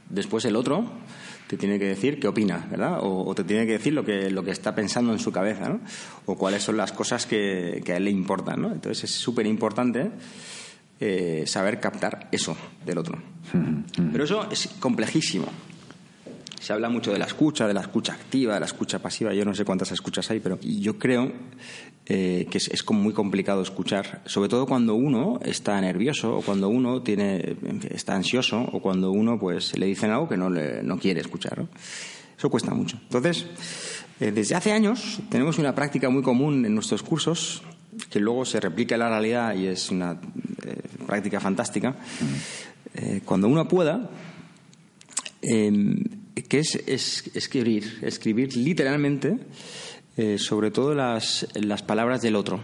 [0.10, 0.86] después el otro
[1.48, 3.00] te tiene que decir qué opina, ¿verdad?
[3.02, 5.80] O, te tiene que decir lo que, lo que está pensando en su cabeza, ¿no?
[6.26, 8.72] O cuáles son las cosas que, que a él le importan, ¿no?
[8.72, 10.12] Entonces es súper importante
[11.00, 13.20] eh, saber captar eso del otro.
[14.12, 15.48] Pero eso es complejísimo.
[16.68, 19.34] Se habla mucho de la escucha, de la escucha activa, de la escucha pasiva.
[19.34, 21.32] Yo no sé cuántas escuchas hay, pero yo creo
[22.06, 26.68] eh, que es, es, muy complicado escuchar, sobre todo cuando uno está nervioso o cuando
[26.68, 27.56] uno tiene,
[27.90, 31.66] está ansioso o cuando uno pues le dicen algo que no, le, no quiere escuchar.
[32.38, 33.00] Eso cuesta mucho.
[33.02, 33.46] Entonces,
[34.20, 37.62] eh, desde hace años tenemos una práctica muy común en nuestros cursos
[38.10, 40.20] que luego se replica en la realidad y es una
[40.66, 41.96] eh, práctica fantástica.
[43.24, 44.10] cuando uno pueda,
[45.42, 46.76] em, que es,
[47.34, 49.38] escribir, escribir literalmente
[50.18, 52.60] eh, sobre todo las, las, palabras del otro.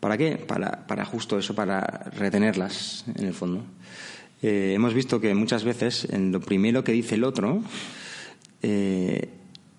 [0.00, 0.36] ¿Para qué?
[0.36, 3.64] Para, para, justo eso, para retenerlas, en el fondo.
[4.42, 7.62] Eh, hemos visto que muchas veces en lo primero que dice el otro,
[8.62, 9.28] eh,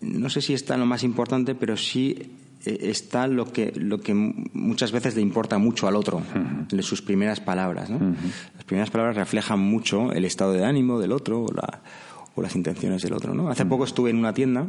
[0.01, 2.35] no sé si está lo más importante, pero sí
[2.65, 6.21] está lo que, lo que muchas veces le importa mucho al otro,
[6.69, 7.89] en sus primeras palabras.
[7.89, 11.45] Las primeras palabras reflejan mucho el estado de ánimo del otro
[12.39, 13.33] o las intenciones del otro.
[13.33, 13.49] ¿no?
[13.49, 14.65] Hace poco estuve en una tienda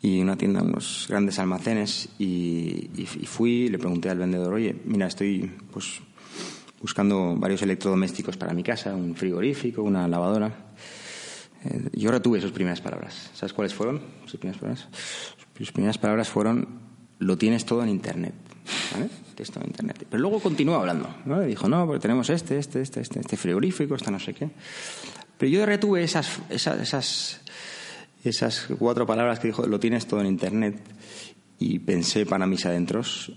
[0.00, 2.88] y una tienda, unos grandes almacenes y,
[3.24, 6.00] fui, le pregunté al vendedor, oye, mira, estoy pues
[6.80, 10.52] buscando varios electrodomésticos para mi casa, un frigorífico, una lavadora.
[11.64, 13.30] Eh, yo retuve sus primeras palabras.
[13.34, 14.88] ¿Sabes cuáles fueron sus primeras palabras?
[15.58, 16.68] Sus primeras palabras fueron,
[17.18, 18.34] lo tienes todo en Internet.
[18.92, 19.08] ¿vale?
[19.34, 20.06] Texto en Internet.
[20.08, 21.08] Pero luego continuó hablando.
[21.24, 21.40] ¿no?
[21.40, 24.50] dijo, no, porque tenemos este, este, este, este, este frigorífico, esta no sé qué.
[25.38, 27.40] Pero yo retuve esas, esas,
[28.24, 30.80] esas, cuatro palabras que dijo, lo tienes todo en Internet,
[31.58, 33.32] y pensé para mis adentros,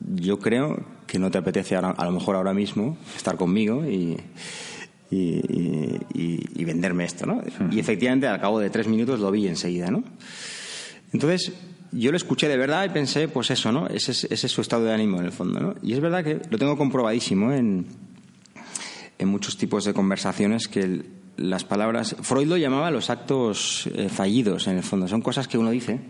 [0.00, 4.16] yo creo que no te apetece a lo mejor ahora mismo estar conmigo y,
[5.10, 7.42] y, venderme esto, ¿no?
[7.70, 10.02] Y efectivamente al cabo de tres minutos lo vi enseguida, ¿no?
[11.12, 11.52] Entonces
[11.92, 13.86] yo lo escuché de verdad y pensé, pues eso, ¿no?
[13.86, 15.74] Ese, ese es su estado de ánimo en el fondo, ¿no?
[15.82, 17.86] Y es verdad que lo tengo comprobadísimo en,
[19.18, 21.06] en muchos tipos de conversaciones que el,
[21.36, 22.16] las palabras.
[22.22, 25.08] Freud lo llamaba los actos eh, fallidos, en el fondo.
[25.08, 26.00] Son cosas que uno dice,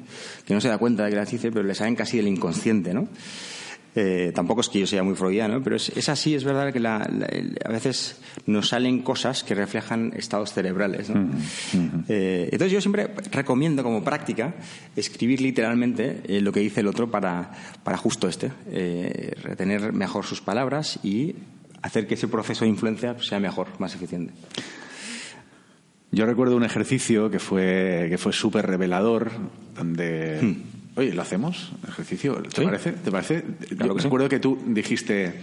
[0.45, 2.95] que no se da cuenta de que las dice, pero le salen casi del inconsciente,
[2.95, 3.09] ¿no?
[3.99, 7.69] Eh, tampoco es que yo sea muy freudiano, pero es, así, es verdad que a
[7.71, 11.09] veces nos salen cosas que reflejan estados cerebrales.
[11.09, 11.31] ¿no?
[12.07, 14.55] Eh, entonces yo siempre recomiendo como práctica
[14.97, 17.53] escribir literalmente lo que dice el otro para,
[17.85, 18.53] para justo este,
[19.43, 21.35] retener mejor sus palabras y
[21.81, 24.35] hacer que ese proceso de influencia sea mejor, más eficiente.
[26.16, 29.33] Yo recuerdo un ejercicio que fue, que fue súper revelador,
[29.74, 30.40] donde...
[30.40, 30.98] Hmm.
[30.98, 31.72] Oye, ¿lo hacemos?
[31.87, 32.37] ¿Ejercicio?
[32.37, 32.92] ¿Te parece?
[32.92, 33.44] ¿Te parece?
[33.68, 35.35] recuerdo que tú dijiste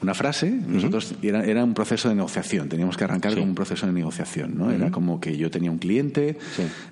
[0.00, 3.86] una frase, nosotros era, era, un proceso de negociación, teníamos que arrancar con un proceso
[3.86, 4.70] de negociación, ¿no?
[4.70, 6.38] Era como que yo tenía un cliente,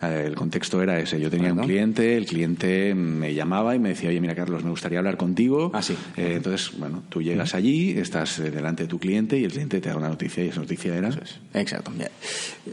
[0.03, 3.90] eh, el contexto era ese, yo tenía un cliente, el cliente me llamaba y me
[3.90, 5.71] decía, oye, mira Carlos, me gustaría hablar contigo.
[5.73, 5.97] Ah, sí.
[6.16, 9.81] Eh, entonces, bueno, tú llegas allí, estás eh, delante de tu cliente y el cliente
[9.81, 11.11] te da una noticia y esa noticia era...
[11.55, 11.92] Exacto.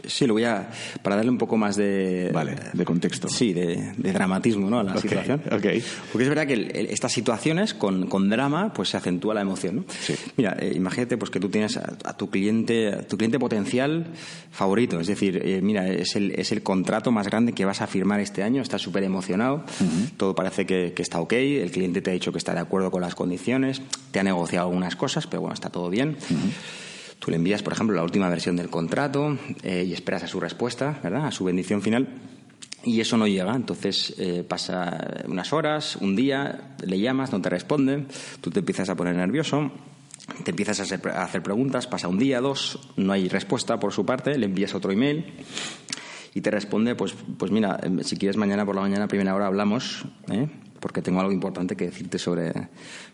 [0.06, 0.68] Sí, lo voy a...
[1.02, 2.30] para darle un poco más de...
[2.32, 3.28] Vale, de contexto.
[3.28, 4.80] Sí, de, dramatismo, ¿no?
[4.80, 5.40] A la situación.
[5.46, 5.82] Okay.
[6.12, 9.84] Porque es verdad que estas situaciones con, con drama pues se acentúa la emoción, ¿no?
[10.00, 10.14] Sí.
[10.36, 14.06] Mira, eh, imagínate pues que tú tienes a, tu cliente, a tu cliente potencial
[14.50, 17.86] favorito, es decir, eh, mira, es el, es el contrato más grande que vas a
[17.86, 19.64] firmar este año, estás súper emocionado,
[20.16, 23.02] todo parece que, está ok, el cliente te ha dicho que está de acuerdo con
[23.02, 26.16] las condiciones, te ha negociado algunas cosas, pero bueno, está todo bien.
[27.18, 30.40] Tú le envías, por ejemplo, la última versión del contrato eh, y esperas a su
[30.40, 31.26] respuesta, ¿verdad?
[31.26, 32.06] A su bendición final.
[32.84, 37.48] Y eso no llega, entonces eh, pasa unas horas, un día, le llamas, no te
[37.48, 38.08] responden,
[38.42, 39.72] tú te empiezas a poner nervioso,
[40.42, 44.38] te empiezas a hacer preguntas, pasa un día, dos, no hay respuesta por su parte,
[44.38, 45.34] le envías otro email
[46.34, 49.46] y te responde, pues, pues mira, em, si quieres mañana por la mañana, primera hora
[49.46, 50.48] hablamos, ¿eh?
[50.80, 52.52] porque tengo algo importante que decirte sobre,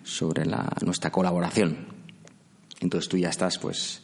[0.03, 1.87] sobre la, nuestra colaboración.
[2.81, 4.03] Entonces tú ya estás, pues,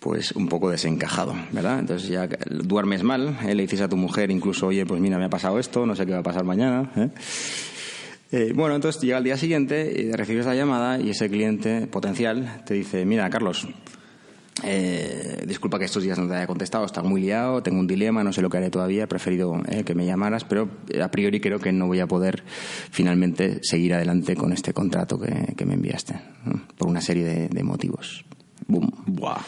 [0.00, 1.78] pues un poco desencajado, ¿verdad?
[1.78, 3.54] Entonces ya duermes mal, ¿eh?
[3.54, 6.04] le dices a tu mujer incluso, oye, pues mira, me ha pasado esto, no sé
[6.04, 6.90] qué va a pasar mañana.
[6.96, 7.10] ¿eh?
[8.32, 12.62] Eh, bueno, entonces llega el día siguiente y recibes la llamada y ese cliente potencial
[12.64, 13.68] te dice, mira, Carlos,
[14.64, 18.24] eh, disculpa que estos días no te haya contestado, está muy liado, tengo un dilema,
[18.24, 20.66] no sé lo que haré todavía, he preferido eh, que me llamaras, pero
[21.02, 22.42] a priori creo que no voy a poder
[22.90, 26.14] finalmente seguir adelante con este contrato que, me enviaste,
[26.78, 28.24] por una serie de, motivos.
[28.66, 28.90] Boom.
[29.06, 29.42] Buah.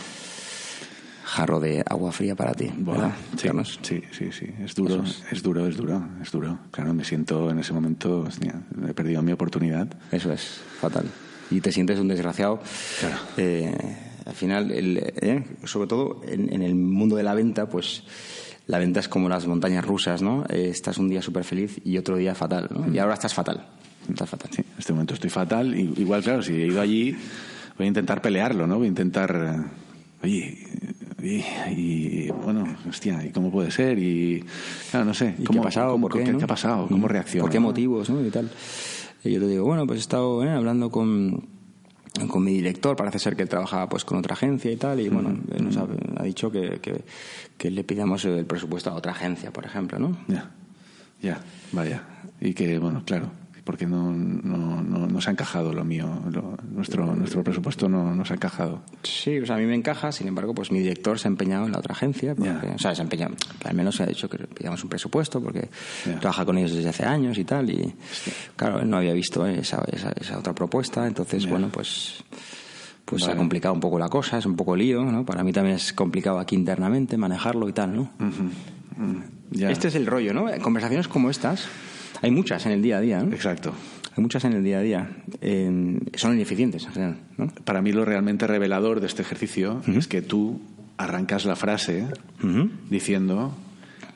[1.35, 2.70] Jarro de agua fría para ti.
[2.77, 3.79] ¿verdad, sí, Carlos?
[3.83, 5.25] sí, sí, sí, es duro, es.
[5.33, 5.42] es.
[5.42, 6.59] duro, es duro, es duro.
[6.70, 9.88] Claro, me siento en ese momento, hostia, he perdido mi oportunidad.
[10.12, 11.07] Eso es, fatal.
[11.51, 12.61] Y te sientes un desgraciado.
[13.01, 13.16] Claro.
[13.37, 13.75] Eh,
[14.25, 18.05] al final, el, eh, sobre todo en, en el mundo de la venta, pues
[18.66, 20.44] la venta es como las montañas rusas, ¿no?
[20.49, 22.92] Eh, estás un día súper feliz y otro día fatal, ¿no?
[22.92, 23.66] Y ahora estás fatal.
[24.09, 24.51] Estás fatal.
[24.55, 25.75] Sí, en este momento estoy fatal.
[25.75, 27.16] Igual, claro, si he ido allí,
[27.77, 28.79] voy a intentar pelearlo, ¿no?
[28.79, 29.84] Voy a intentar, eh,
[30.25, 30.59] oye,
[31.23, 33.99] y, y, bueno, hostia, ¿y cómo puede ser?
[33.99, 34.45] Y,
[34.91, 35.93] claro, no sé, ¿Y ¿cómo, qué ha pasado?
[35.93, 36.39] cómo- ¿Por qué, qué, no?
[36.39, 36.87] qué ha pasado?
[36.89, 37.43] ¿Cómo reacciona?
[37.43, 38.11] ¿Por qué motivos?
[38.11, 38.25] ¿no?
[38.25, 38.51] Y tal.
[39.25, 41.47] Y yo te digo, bueno, pues he estado eh, hablando con,
[42.29, 45.09] con mi director, parece ser que él trabaja pues con otra agencia y tal, y
[45.09, 45.87] bueno, nos ha,
[46.19, 47.03] ha dicho que, que,
[47.57, 50.17] que le pidamos el presupuesto a otra agencia, por ejemplo, ¿no?
[50.29, 50.51] Ya,
[51.23, 51.41] ya,
[51.73, 52.03] vaya.
[52.41, 53.31] Y que, bueno, claro,
[53.64, 58.14] porque no, no, no, no se ha encajado lo mío, lo- nuestro, nuestro presupuesto no,
[58.14, 58.83] no se ha encajado.
[59.03, 61.64] Sí, o sea, a mí me encaja, sin embargo, pues mi director se ha empeñado
[61.66, 64.29] en la otra agencia, porque, o sea, se ha empeñado, al menos se ha dicho
[64.29, 65.68] que pidamos un presupuesto, porque
[66.20, 67.94] trabaja con ellos desde hace años y tal, y
[68.57, 72.22] claro, él no había visto esa, esa, esa otra propuesta, entonces, bueno, pues
[73.07, 75.24] pues se ha complicado un poco la cosa, es un poco lío, ¿no?
[75.27, 78.11] Para mí también es complicado aquí internamente manejarlo y tal, ¿no?
[78.18, 79.18] Mm,
[79.50, 79.70] Ya.
[79.70, 80.46] Este es el rollo, ¿no?
[80.62, 81.66] Conversaciones como estas,
[82.22, 83.33] hay muchas en el día a día, ¿no?
[83.33, 83.72] Exacto.
[84.16, 85.11] Hay muchas en el día a día.
[85.40, 87.48] Eh, son ineficientes, en general, ¿no?
[87.64, 90.61] Para mí lo realmente revelador de este ejercicio es que tú
[90.96, 92.07] arrancas la frase
[92.88, 93.53] diciendo,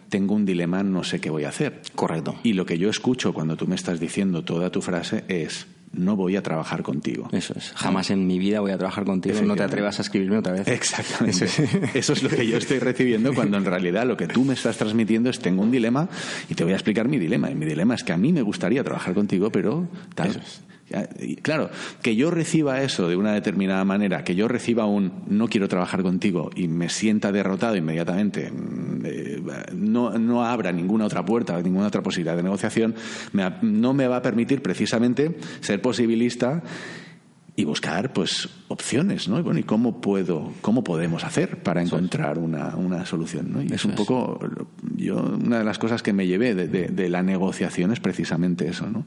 [0.09, 1.83] tengo un dilema, no sé qué voy a hacer.
[1.95, 2.37] Correcto.
[2.43, 6.17] Y lo que yo escucho cuando tú me estás diciendo toda tu frase es, no
[6.17, 7.29] voy a trabajar contigo.
[7.33, 7.73] Eso es.
[7.75, 9.41] Jamás en mi vida voy a trabajar contigo.
[9.43, 10.69] No te atrevas a escribirme otra vez.
[10.69, 11.45] Exactamente.
[11.45, 11.59] Eso es.
[11.95, 14.77] Eso es lo que yo estoy recibiendo cuando en realidad lo que tú me estás
[14.77, 16.09] transmitiendo es tengo un dilema
[16.49, 17.51] y te voy a explicar mi dilema.
[17.51, 20.31] Y mi dilema es que a mí me gustaría trabajar contigo, pero tal.
[20.31, 20.68] Es.
[21.43, 21.71] Claro,
[22.03, 26.03] que yo reciba eso de una determinada manera, que yo reciba un no quiero trabajar
[26.03, 29.43] contigo y me sienta derrotado inmediatamente, mm, eh,
[29.75, 32.95] no, no abra ninguna otra puerta, ninguna otra posibilidad de negociación,
[33.63, 36.63] no me va a permitir precisamente ser posibilista
[37.61, 39.41] y buscar pues opciones, ¿no?
[39.41, 43.61] Y bueno, ¿y cómo puedo, cómo podemos hacer para encontrar una, una solución, ¿no?
[43.63, 44.39] Y es un poco
[44.95, 48.69] yo una de las cosas que me llevé de, de- de la negociación es precisamente
[48.69, 49.07] eso, ¿no?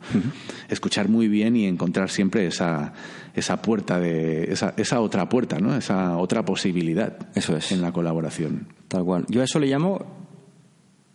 [0.68, 2.92] Escuchar muy bien y encontrar siempre esa
[3.34, 5.74] esa puerta de esa, esa otra puerta, ¿no?
[5.78, 7.72] Esa otra posibilidad Eso es.
[7.72, 8.68] en la colaboración.
[8.90, 9.24] Tal cual.
[9.30, 10.06] Yo a eso le llamo,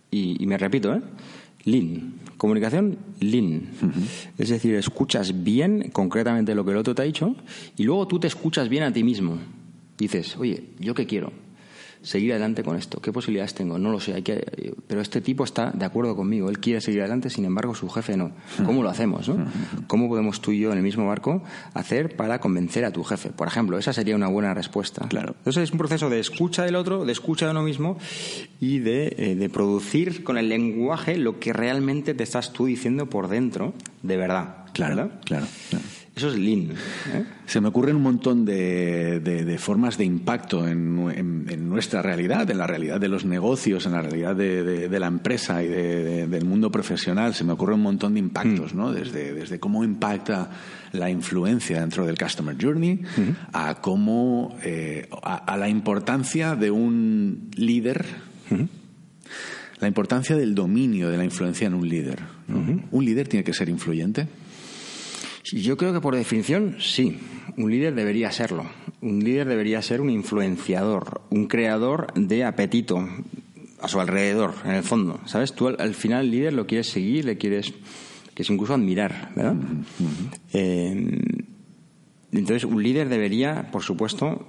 [0.09, 1.01] y, y me repito, ¿eh?
[1.63, 2.13] Lean.
[2.37, 3.69] Comunicación lean.
[4.37, 7.35] Es decir, escuchas bien concretamente lo que el otro te ha dicho
[7.75, 9.37] y luego tú te escuchas bien a ti mismo.
[9.97, 11.31] Dices, oye, ¿yo qué quiero?
[12.01, 13.01] Seguir adelante con esto.
[13.01, 13.77] ¿Qué posibilidades tengo?
[13.77, 14.13] No lo sé.
[14.13, 16.49] Hay que, pero este tipo está de acuerdo conmigo.
[16.49, 18.31] Él quiere seguir adelante, sin embargo, su jefe no.
[18.65, 19.27] ¿Cómo lo hacemos?
[19.27, 19.45] No?
[19.87, 23.29] ¿Cómo podemos tú y yo en el mismo barco hacer para convencer a tu jefe?
[23.29, 25.07] Por ejemplo, esa sería una buena respuesta.
[25.07, 25.35] Claro.
[25.39, 27.97] Entonces es un proceso de escucha del otro, de escucha de uno mismo
[28.59, 33.09] y de, eh, de producir con el lenguaje lo que realmente te estás tú diciendo
[33.09, 34.65] por dentro, de verdad.
[34.73, 35.19] Claro, ¿verdad?
[35.25, 35.47] claro.
[35.69, 35.85] claro.
[36.17, 36.71] Eso es lean.
[37.13, 37.23] ¿eh?
[37.45, 41.69] Se me ocurren un montón de, de- de formas de impacto en, nu- en- en
[41.69, 45.67] nuestra realidad, en la realidad de los negocios, en la realidad de, la empresa y
[45.67, 47.33] de- de- del mundo profesional.
[47.35, 48.91] Se me ocurre un montón de impactos, ¿no?
[48.91, 50.49] Desde, desde cómo impacta
[50.91, 53.01] la influencia dentro del Customer Journey
[53.53, 58.05] a cómo, eh, a, a la importancia de un líder.
[59.79, 62.19] La importancia del dominio de la influencia en un líder.
[62.47, 62.81] ¿no?
[62.91, 64.27] ¿Un líder tiene que ser influyente?
[65.53, 67.19] Yo creo que por definición sí,
[67.57, 68.65] un líder debería serlo.
[69.01, 73.07] Un líder debería ser un influenciador, un creador de apetito
[73.79, 75.19] a su alrededor, en el fondo.
[75.25, 75.53] ¿Sabes?
[75.53, 77.73] Tú al, al final el líder lo quieres seguir, le quieres,
[78.33, 79.55] quieres incluso admirar, ¿verdad?
[80.53, 81.19] Eh,
[82.31, 84.45] entonces un líder debería, por supuesto,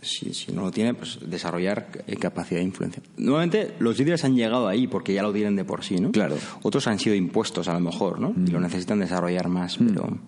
[0.00, 3.02] si, si no lo tiene, pues desarrollar eh, capacidad de influencia.
[3.16, 6.12] Nuevamente, los líderes han llegado ahí porque ya lo tienen de por sí, ¿no?
[6.12, 6.36] Claro.
[6.62, 8.34] Otros han sido impuestos a lo mejor, ¿no?
[8.46, 10.18] Y lo necesitan desarrollar más, pero...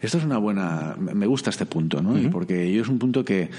[0.00, 0.96] Esto es una buena.
[0.98, 2.30] Me gusta este punto, ¿no?
[2.30, 3.50] Porque yo es un punto que,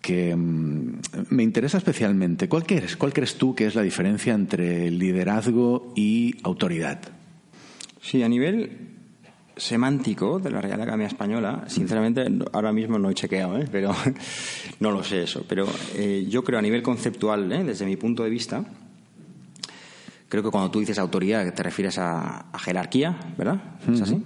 [0.00, 2.48] que mm, me interesa especialmente.
[2.48, 7.00] ¿Cuál crees, ¿Cuál crees tú que es la diferencia entre liderazgo y autoridad?
[8.00, 8.99] Sí, a nivel
[9.60, 13.68] semántico de la Real Academia Española, sinceramente ahora mismo no he chequeado, ¿eh?
[13.70, 13.94] pero
[14.80, 15.44] no lo sé eso.
[15.48, 17.62] Pero eh, yo creo a nivel conceptual, ¿eh?
[17.62, 18.64] desde mi punto de vista,
[20.28, 23.60] creo que cuando tú dices autoridad te refieres a, a jerarquía, ¿verdad?
[23.92, 24.22] ¿Es así?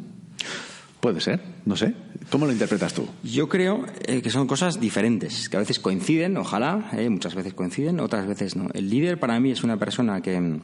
[1.01, 1.95] Puede ser, no sé.
[2.31, 3.07] ¿Cómo lo interpretas tú?
[3.23, 7.53] Yo creo eh, que son cosas diferentes, que a veces coinciden, ojalá, eh, muchas veces
[7.53, 8.71] coinciden, otras veces no.
[8.73, 10.61] El líder para mí es una persona que,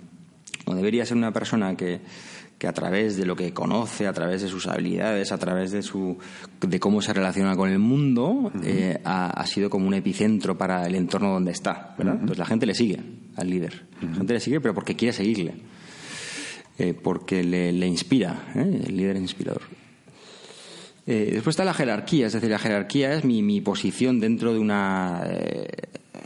[0.65, 2.01] o debería ser una persona que,
[2.61, 5.81] que a través de lo que conoce, a través de sus habilidades, a través de
[5.83, 6.19] su
[6.61, 10.95] de cómo se relaciona con el mundo, eh, ha, sido como un epicentro para el
[10.95, 12.17] entorno donde está, ¿verdad?
[12.17, 13.01] Entonces la gente le sigue
[13.37, 15.55] al líder, la gente le sigue, pero porque quiere seguirle,
[16.79, 18.83] eh, porque le, le inspira, ¿eh?
[18.89, 19.63] el líder es inspirador.
[21.07, 24.71] después está la jerarquía, es decir, la jerarquía es mi, mi posición dentro de un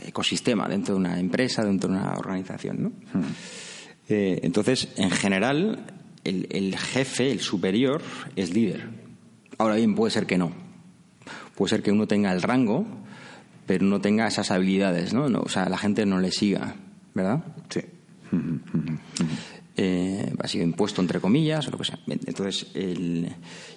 [0.05, 2.91] ecosistema, dentro de una empresa, dentro de una organización, ¿no?
[4.07, 8.01] entonces, en general, el, jefe, el superior,
[8.35, 8.89] es líder.
[9.57, 10.51] Ahora bien, puede ser que no.
[11.55, 12.85] Puede ser que uno tenga el rango,
[13.65, 15.25] pero no tenga esas habilidades, ¿no?
[15.25, 16.75] o sea, la gente no le siga,
[17.13, 17.43] ¿verdad?
[17.69, 17.81] Sí.
[19.77, 21.99] Eh, ha sido impuesto entre comillas o lo que sea.
[22.07, 23.27] Entonces, y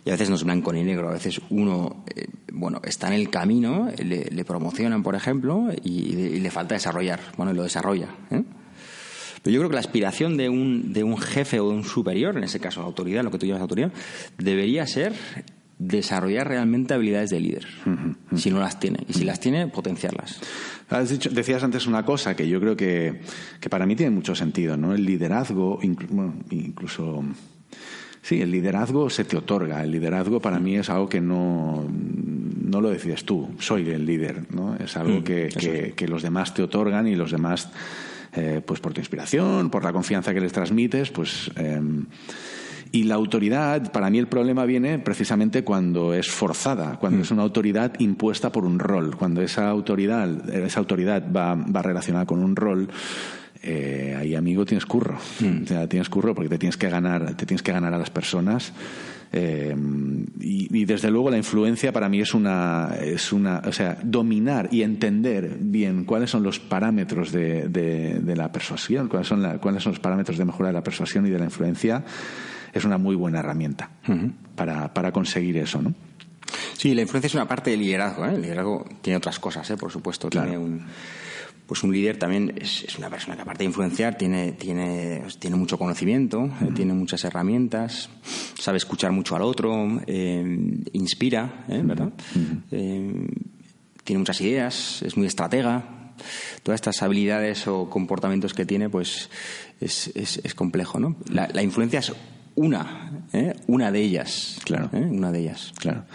[0.09, 3.31] a veces no es blanco ni negro, a veces uno, eh, bueno, está en el
[3.31, 7.21] camino, le, promocionan, por ejemplo, y, y, le falta desarrollar.
[7.37, 8.09] Bueno, y lo desarrolla.
[8.31, 8.45] ¿eh?
[9.43, 12.37] Pero yo creo que la aspiración de un, de un jefe o de un superior,
[12.37, 13.93] en ese caso autoridad, lo que tú llamas autoridad,
[14.39, 15.13] debería ser
[15.79, 17.67] desarrollar realmente habilidades de líder,
[18.35, 18.99] si no las tiene.
[19.09, 20.41] Y si las tiene, potenciarlas.
[20.91, 23.21] Has dicho, decías antes una cosa que yo creo que,
[23.61, 24.95] que para mí tiene mucho sentido, ¿no?
[24.95, 27.25] El liderazgo, incluso...
[28.21, 29.83] Sí, el liderazgo se te otorga.
[29.83, 33.49] El liderazgo para mí es algo que no, no lo decides tú.
[33.59, 34.77] Soy el líder, ¿no?
[34.77, 37.71] Es algo mm, que, que, los demás te otorgan y los demás
[38.33, 41.51] eh, pues por tu inspiración, por la confianza que les transmites, pues...
[41.57, 42.07] Em,
[42.91, 47.23] y la autoridad, para mí el problema viene precisamente cuando es forzada, cuando mm.
[47.23, 52.25] es una autoridad impuesta por un rol, cuando esa autoridad, esa autoridad va, va relacionada
[52.25, 52.89] con un rol,
[53.63, 55.65] eh, ahí amigo tienes curro, mm.
[55.65, 58.11] o sea, tienes curro porque te tienes que ganar, te tienes que ganar a las
[58.11, 58.73] personas
[59.33, 59.75] eh,
[60.41, 64.83] y, desde luego la influencia para mí es una, es una, o sea, dominar y
[64.83, 70.01] entender bien cuáles son los parámetros de, de, la persuasión, cuáles son, cuáles son los
[70.01, 72.05] parámetros de mejora de la persuasión y de la influencia,
[72.73, 73.91] es una muy buena herramienta
[74.55, 75.95] para, para conseguir eso, ¿no?
[76.75, 78.25] Sí, la influencia es una parte del liderazgo.
[78.25, 78.35] ¿eh?
[78.35, 79.77] El liderazgo tiene otras cosas, ¿eh?
[79.77, 80.31] por supuesto.
[80.31, 80.87] Tiene un,
[81.69, 85.77] pues un líder también es, una persona que aparte de influenciar tiene, tiene, tiene mucho
[85.77, 88.09] conocimiento, eh, tiene muchas herramientas,
[88.59, 91.83] sabe escuchar mucho al otro, eh, inspira, ¿eh?
[91.85, 92.11] ¿verdad?
[92.71, 96.15] tiene muchas ideas, es muy estratega.
[96.63, 99.29] Todas estas habilidades o comportamientos que tiene, pues
[99.79, 101.17] es, es, complejo, ¿no?
[101.31, 102.13] La, la, influencia es
[102.55, 103.27] una,
[103.67, 104.59] una de ellas.
[104.65, 104.89] Claro.
[104.93, 105.75] Una de ellas.
[105.79, 106.07] Claro.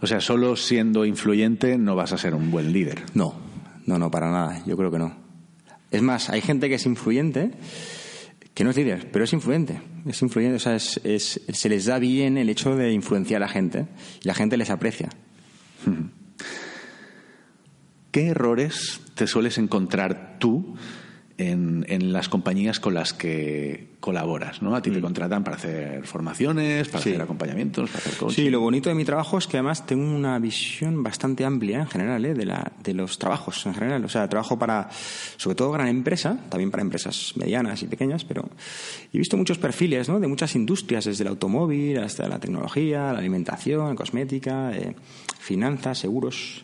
[0.00, 3.02] O sea, solo siendo influyente no vas a ser un buen líder.
[3.14, 3.34] No,
[3.86, 4.62] no, no, para nada.
[4.66, 5.14] Yo creo que no.
[5.90, 7.52] Es más, hay gente que es influyente,
[8.54, 9.80] que no es líder, pero es influyente.
[10.06, 13.52] Es influyente, o sea, es, se les da bien el hecho de influenciar a la
[13.52, 13.86] gente
[14.22, 15.08] y la gente les aprecia.
[18.10, 20.76] ¿Qué errores te sueles encontrar tú
[21.36, 24.76] en, en, las compañías con las que colaboras, ¿no?
[24.76, 25.02] A ti te mm.
[25.02, 28.34] contratan para hacer formaciones, para hacer acompañamientos, para hacer coaching.
[28.34, 31.86] Sí, lo bonito de mi trabajo es que además tengo una visión bastante amplia en
[31.88, 32.34] general, ¿eh?
[32.34, 34.04] de, la, de los trabajos en general.
[34.04, 34.88] O sea, trabajo para,
[35.36, 38.48] sobre todo, gran empresa, también para empresas medianas y pequeñas, pero
[39.12, 40.20] he visto muchos perfiles, ¿no?
[40.20, 44.94] De muchas industrias, desde el automóvil hasta la tecnología, la alimentación, cosmética, eh,
[45.40, 46.62] finanzas, seguros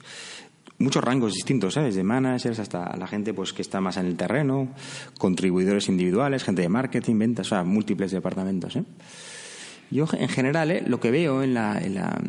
[0.80, 1.82] muchos rangos distintos, ¿eh?
[1.82, 4.68] desde managers hasta la gente pues que está más en el terreno,
[5.18, 8.74] contribuidores individuales, gente de marketing, ventas, o sea, múltiples departamentos.
[8.76, 8.84] ¿eh?
[9.90, 10.82] Yo, en general, ¿eh?
[10.86, 12.20] lo que veo en, la, en la,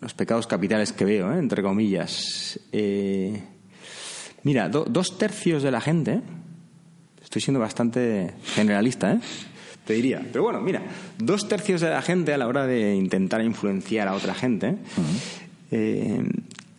[0.00, 1.38] los pecados capitales que veo, ¿eh?
[1.38, 3.40] entre comillas, eh,
[4.42, 6.20] mira, dos tercios de la gente,
[7.22, 9.20] estoy siendo bastante generalista, ¿eh?
[9.84, 10.20] te diría.
[10.32, 10.82] Pero bueno, mira,
[11.18, 14.76] dos tercios de la gente a la hora de intentar influenciar a otra gente,
[15.70, 16.22] eh,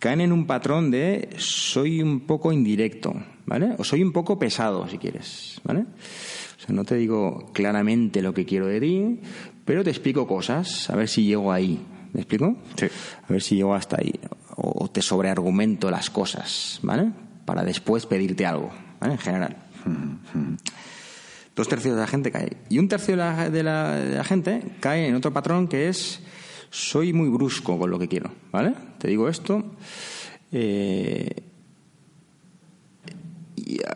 [0.06, 3.12] caen en un patrón de soy un poco indirecto,
[3.44, 3.74] ¿vale?
[3.76, 5.80] O soy un poco pesado, si quieres, ¿vale?
[5.80, 9.20] O sea, no te digo claramente lo que quiero de ti,
[9.64, 11.84] pero te explico cosas, a ver si llego ahí.
[12.12, 12.56] ¿Me explico?
[12.76, 12.86] Sí.
[12.86, 14.14] A ver si llego hasta ahí.
[14.54, 17.10] O te sobreargumento las cosas, ¿vale?
[17.44, 19.14] Para después pedirte algo, ¿vale?
[19.14, 19.56] En general.
[21.56, 22.56] Dos tercios de la gente cae.
[22.68, 23.62] Y un tercio de la, de
[24.14, 26.20] la gente cae en otro patrón que es
[26.70, 28.74] soy muy brusco con lo que quiero, ¿vale?
[28.98, 29.64] Te digo esto.
[30.52, 31.42] Eh,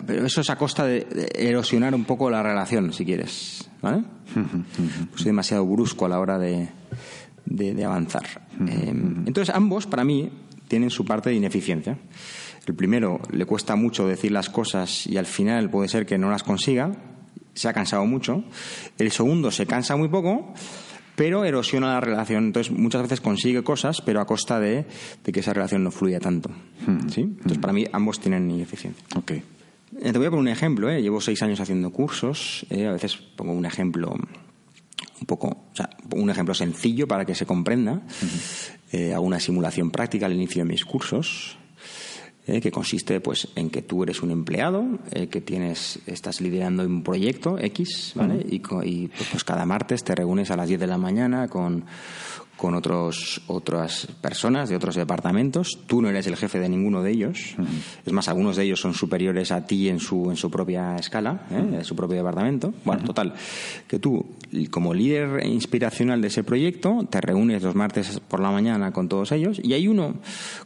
[0.06, 4.02] pero eso es a costa de, erosionar un poco la relación, si quieres, ¿vale?
[4.34, 4.46] Pues
[5.14, 6.68] soy demasiado brusco a la hora de,
[7.44, 8.26] de, avanzar.
[8.66, 8.92] Eh,
[9.26, 10.30] entonces, ambos, para mí,
[10.68, 11.98] tienen su parte de ineficiencia.
[12.66, 16.30] El primero le cuesta mucho decir las cosas y al final puede ser que no
[16.30, 16.92] las consiga,
[17.54, 18.44] se ha cansado mucho.
[18.98, 20.54] El segundo se cansa muy poco
[21.20, 22.46] pero erosiona la relación.
[22.46, 24.86] Entonces, muchas veces consigue cosas, pero a costa de,
[25.22, 26.48] que esa relación no fluya tanto.
[26.86, 27.10] Hmm.
[27.10, 27.20] ¿sí?
[27.20, 29.04] Entonces, para mí, ambos tienen ineficiencia.
[29.14, 29.42] Okay.
[30.00, 30.88] Eh, te voy a poner un ejemplo.
[30.88, 31.02] ¿eh?
[31.02, 32.64] Llevo seis años haciendo cursos.
[32.70, 32.86] ¿eh?
[32.86, 37.44] A veces pongo un ejemplo un poco, o sea, un ejemplo sencillo para que se
[37.44, 38.00] comprenda.
[38.90, 41.58] Eh, hago una simulación práctica al inicio de mis cursos.
[42.51, 46.84] Eh, que consiste pues en que tú eres un empleado eh, que tienes estás liderando
[46.84, 48.44] un proyecto X ¿vale?
[48.48, 51.84] y, y, pues cada martes te reúnes a las 10 de la mañana con
[52.61, 55.78] con otros otras personas de otros departamentos.
[55.86, 57.56] Tú no eres el jefe de ninguno de ellos.
[58.04, 61.46] Es más algunos de ellos son superiores a ti en su en su propia escala
[61.50, 61.76] ¿eh?
[61.78, 62.74] en su propio departamento.
[62.84, 63.32] Bueno total
[63.88, 64.26] que tú
[64.70, 69.32] como líder inspiracional de ese proyecto te reúnes los martes por la mañana con todos
[69.32, 70.16] ellos y hay uno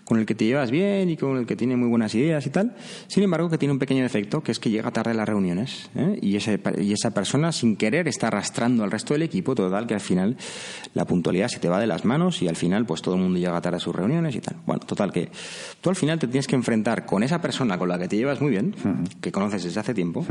[0.02, 2.50] con el que te llevas bien y con el que tiene muy buenas ideas y
[2.50, 2.74] tal
[3.06, 5.90] sin embargo que tiene un pequeño defecto que es que llega tarde a las reuniones
[5.94, 6.18] ¿eh?
[6.20, 9.94] y, ese, y esa persona sin querer está arrastrando al resto del equipo total que
[9.94, 10.36] al final
[10.94, 13.38] la puntualidad se te va de las manos y al final pues todo el mundo
[13.38, 14.56] llega tarde a sus reuniones y tal.
[14.66, 15.30] Bueno total que
[15.80, 18.40] tú al final te tienes que enfrentar con esa persona con la que te llevas
[18.40, 18.74] muy bien
[19.20, 20.26] que conoces desde hace tiempo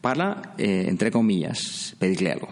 [0.00, 2.48] para eh, entre comillas pedirle algo.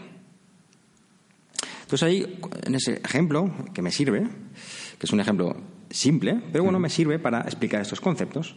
[1.90, 5.57] Entonces ahí, en ese ejemplo que me sirve, que es un ejemplo
[5.90, 8.55] simple, pero bueno, me sirve para explicar estos conceptos,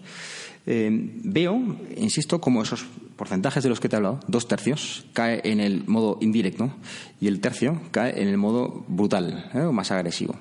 [0.66, 0.90] eh,
[1.24, 2.86] veo, insisto, como esos
[3.16, 6.74] porcentajes de los que te he hablado, dos tercios, cae en el modo indirecto
[7.20, 9.62] y el tercio cae en el modo brutal ¿eh?
[9.62, 10.36] o más agresivo.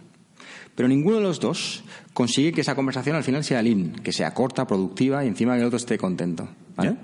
[0.74, 4.32] Pero ninguno de los dos consigue que esa conversación al final sea lean, que sea
[4.32, 6.48] corta, productiva y encima que el otro esté contento.
[6.74, 6.96] ¿vale?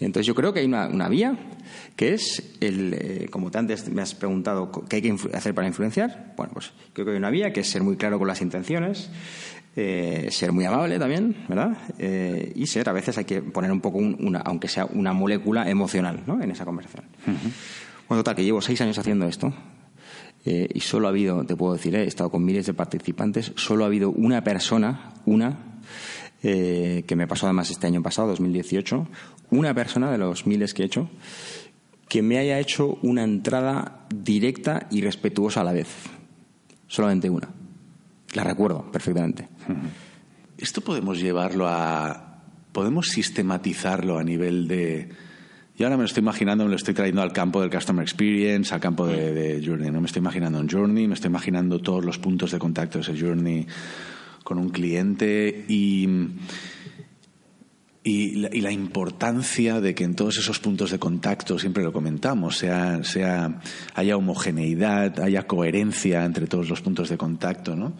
[0.00, 1.36] Entonces yo creo que hay una, una vía
[1.96, 5.68] que es el, eh, como te antes me has preguntado, ¿qué hay que hacer para
[5.68, 6.32] influenciar?
[6.36, 9.10] Bueno, pues creo que hay una vía que es ser muy claro con las intenciones,
[9.76, 11.76] eh, ser muy amable también, ¿verdad?
[11.98, 15.12] Eh, y ser, a veces hay que poner un poco, un- una, aunque sea una
[15.12, 16.42] molécula emocional, ¿no?
[16.42, 17.04] En esa conversación.
[18.08, 19.52] Bueno, total, que llevo seis años haciendo esto.
[20.44, 23.84] eh, y solo ha habido, te puedo decir, he estado con miles de participantes, solo
[23.84, 25.56] ha habido una persona, una,
[26.42, 29.06] que me pasó además este año pasado, 2018,
[29.50, 31.08] una persona de los miles que he hecho,
[32.08, 35.86] que me haya hecho una entrada directa y respetuosa a la vez.
[36.88, 37.48] Solamente una.
[38.34, 39.48] La recuerdo perfectamente.
[40.56, 42.40] Esto podemos llevarlo a.
[42.72, 45.10] Podemos sistematizarlo a nivel de.
[45.76, 48.74] Y ahora me lo estoy imaginando, me lo estoy trayendo al campo del Customer Experience,
[48.74, 49.90] al campo de, Journey.
[49.90, 53.02] No me estoy imaginando un Journey, me estoy imaginando todos los puntos de contacto de
[53.02, 53.66] ese Journey
[54.44, 56.08] con un cliente y.
[58.04, 61.92] Y la, y la importancia de que en todos esos puntos de contacto, siempre lo
[61.92, 63.60] comentamos, sea, sea,
[63.94, 67.92] haya homogeneidad, haya coherencia entre todos los puntos de contacto, ¿no?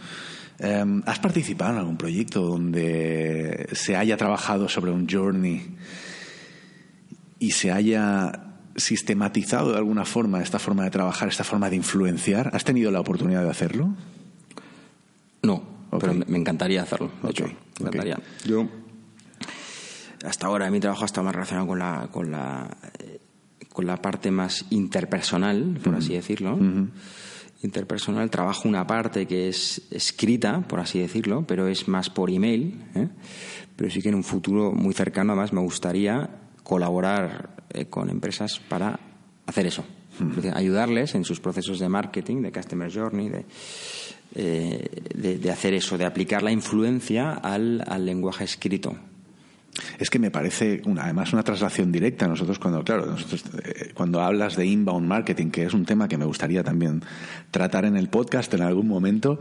[0.58, 5.76] Eh, ¿Has participado en algún proyecto donde se haya trabajado sobre un journey
[7.38, 8.32] y se haya
[8.76, 12.50] sistematizado de alguna forma esta forma de trabajar, esta forma de influenciar?
[12.54, 13.94] ¿Has tenido la oportunidad de hacerlo?
[15.42, 15.64] No,
[15.98, 17.10] pero me, encantaría hacerlo.
[17.22, 18.20] De hecho, me encantaría.
[18.46, 18.68] Yo,
[20.24, 23.20] hasta ahora, mi trabajo está más relacionado con la, con la, eh,
[23.72, 26.58] con la parte más interpersonal, por así decirlo.
[27.62, 32.84] Interpersonal, trabajo una parte que es escrita, por así decirlo, pero es más por email.
[32.94, 33.08] ¿eh?
[33.76, 36.28] Pero sí que en un futuro muy cercano, además, me gustaría
[36.62, 38.98] colaborar eh, con empresas para
[39.46, 39.84] hacer eso.
[40.18, 43.46] Decir, ayudarles en sus procesos de marketing, de customer journey, de,
[44.34, 48.94] eh, de, de hacer eso, de aplicar la influencia al, al lenguaje escrito.
[49.98, 52.26] Es que me parece una, además una traslación directa.
[52.28, 56.18] Nosotros cuando, claro, nosotros, eh, cuando hablas de inbound marketing, que es un tema que
[56.18, 57.02] me gustaría también
[57.50, 59.38] tratar en el podcast en algún momento,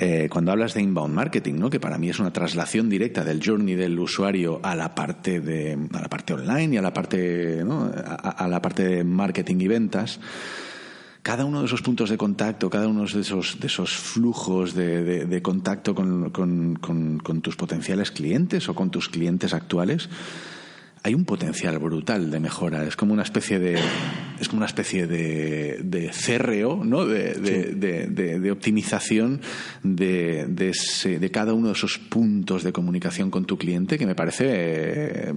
[0.00, 1.70] eh, cuando hablas de inbound marketing, ¿no?
[1.70, 5.78] que para mí es una traslación directa del journey del usuario a la parte de
[5.92, 7.90] a la parte online y a la parte ¿no?
[8.04, 10.20] a, a la parte de marketing y ventas
[11.28, 15.04] cada uno de esos puntos de contacto, cada uno de esos, de esos flujos de,
[15.04, 20.08] de- de contacto con, con- con- con tus potenciales clientes o con tus clientes actuales,
[21.02, 22.84] hay un potencial brutal de mejora.
[22.84, 23.78] Es como una especie de,
[24.40, 27.04] es como una especie de, de CRO, ¿no?
[27.04, 29.40] De, de- de- de- de optimización
[30.70, 34.46] ese- de cada uno de esos puntos de comunicación con tu cliente que me parece
[34.48, 35.34] eh,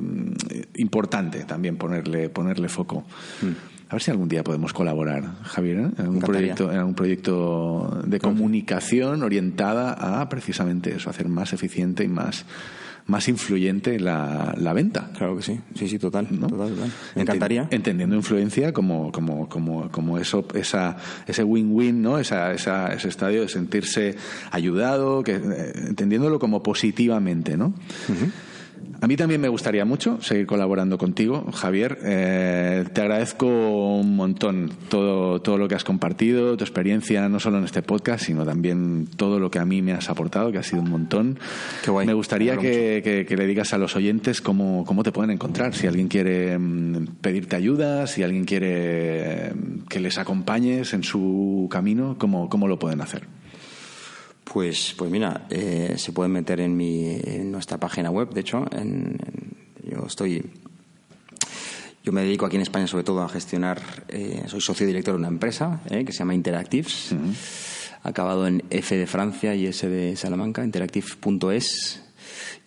[0.78, 3.06] importante también ponerle, ponerle foco.
[3.92, 5.90] A ver si algún día podemos colaborar, Javier, ¿eh?
[5.98, 12.06] en algún proyecto, en algún proyecto de comunicación orientada a precisamente eso, hacer más eficiente
[12.06, 12.46] y más,
[13.08, 15.10] más influyente la, la venta.
[15.18, 16.30] Claro que sí, sí, sí, total.
[16.32, 16.48] ¿no?
[16.48, 16.90] total, total.
[17.16, 17.68] Me encantaría.
[17.70, 20.96] Entendiendo influencia como, como, como, como eso, esa,
[21.28, 22.18] ese win-win, ¿no?
[22.18, 24.16] Esa, esa, ese estadio de sentirse
[24.52, 27.74] ayudado, que, eh, entendiéndolo como positivamente, ¿no?
[29.02, 31.98] A mí también me gustaría mucho seguir colaborando contigo, Javier.
[32.04, 37.58] Eh, te agradezco un montón todo, todo lo que has compartido, tu experiencia, no solo
[37.58, 40.64] en este podcast, sino también todo lo que a mí me has aportado, que ha
[40.64, 41.40] sido un montón.
[42.06, 46.08] Me gustaría que, le digas a los oyentes cómo, cómo te pueden encontrar, si alguien
[46.08, 52.50] quiere mm, pedirte ayuda, si alguien quiere mm, que les acompañes en su camino, cómo,
[52.50, 53.41] cómo lo pueden hacer.
[54.52, 58.66] Pues, pues mira, eh, se pueden meter en, mi, en nuestra página web, de hecho,
[58.72, 59.18] en,
[59.84, 60.44] yo estoy
[62.04, 65.20] yo me dedico aquí en España sobre todo a gestionar, eh, soy socio director de
[65.20, 67.16] una empresa eh, que se llama Interactives,
[68.04, 72.04] acabado en F de Francia y S de Salamanca, interactive.es,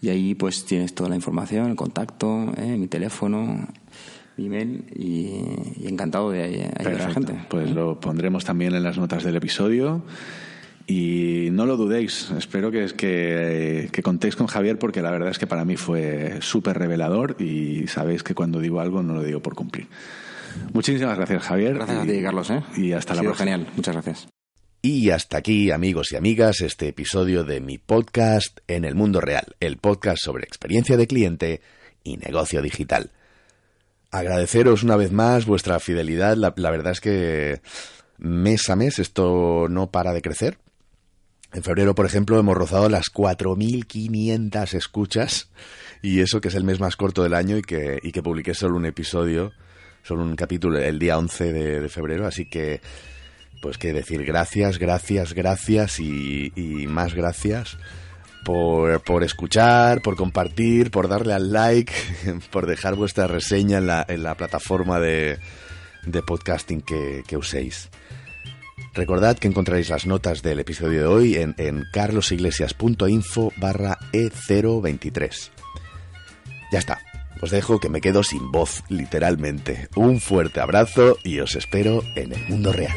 [0.00, 3.68] y ahí pues tienes toda la información, el contacto, mi teléfono,
[4.38, 6.44] mi email y, encantado de
[6.78, 7.34] ayudar a la gente.
[7.50, 10.02] Pues lo pondremos también en las notas del episodio.
[10.86, 15.38] Y no lo dudéis, espero que, que, que contéis con Javier porque la verdad es
[15.38, 19.40] que para mí fue súper revelador y sabéis que cuando digo algo no lo digo
[19.40, 19.86] por cumplir.
[20.72, 21.74] Muchísimas gracias, Javier.
[21.74, 22.50] Gracias a ti, Carlos.
[22.50, 22.62] ¿eh?
[22.76, 23.50] Y hasta la próxima.
[23.50, 24.28] Genial, muchas gracias.
[24.82, 29.56] Y hasta aquí, amigos y amigas, este episodio de mi podcast En el Mundo Real,
[29.60, 31.62] el podcast sobre experiencia de cliente
[32.02, 33.10] y negocio digital.
[34.10, 36.36] Agradeceros una vez más vuestra fidelidad.
[36.36, 37.62] La, la verdad es que
[38.18, 40.58] mes a mes esto no para de crecer
[41.54, 45.48] en febrero, por ejemplo, hemos rozado las 4.500 escuchas
[46.02, 48.54] y eso que es el mes más corto del año y que, y que publiqué
[48.54, 49.52] solo un episodio,
[50.02, 52.80] solo un capítulo el día 11 de, febrero, así que
[53.62, 56.52] pues que decir gracias, gracias, gracias y,
[56.88, 57.78] más gracias
[58.44, 61.92] por, por, escuchar, por compartir, por darle al like,
[62.50, 65.38] por dejar vuestra reseña en la, en la plataforma de,
[66.04, 67.90] de podcasting que, que uséis.
[68.94, 75.50] Recordad que encontraréis las notas del episodio de hoy en, en carlosiglesias.info barra E023.
[76.70, 77.00] Ya está,
[77.40, 79.88] os dejo que me quedo sin voz, literalmente.
[79.96, 82.96] Un fuerte abrazo y os espero en el mundo real.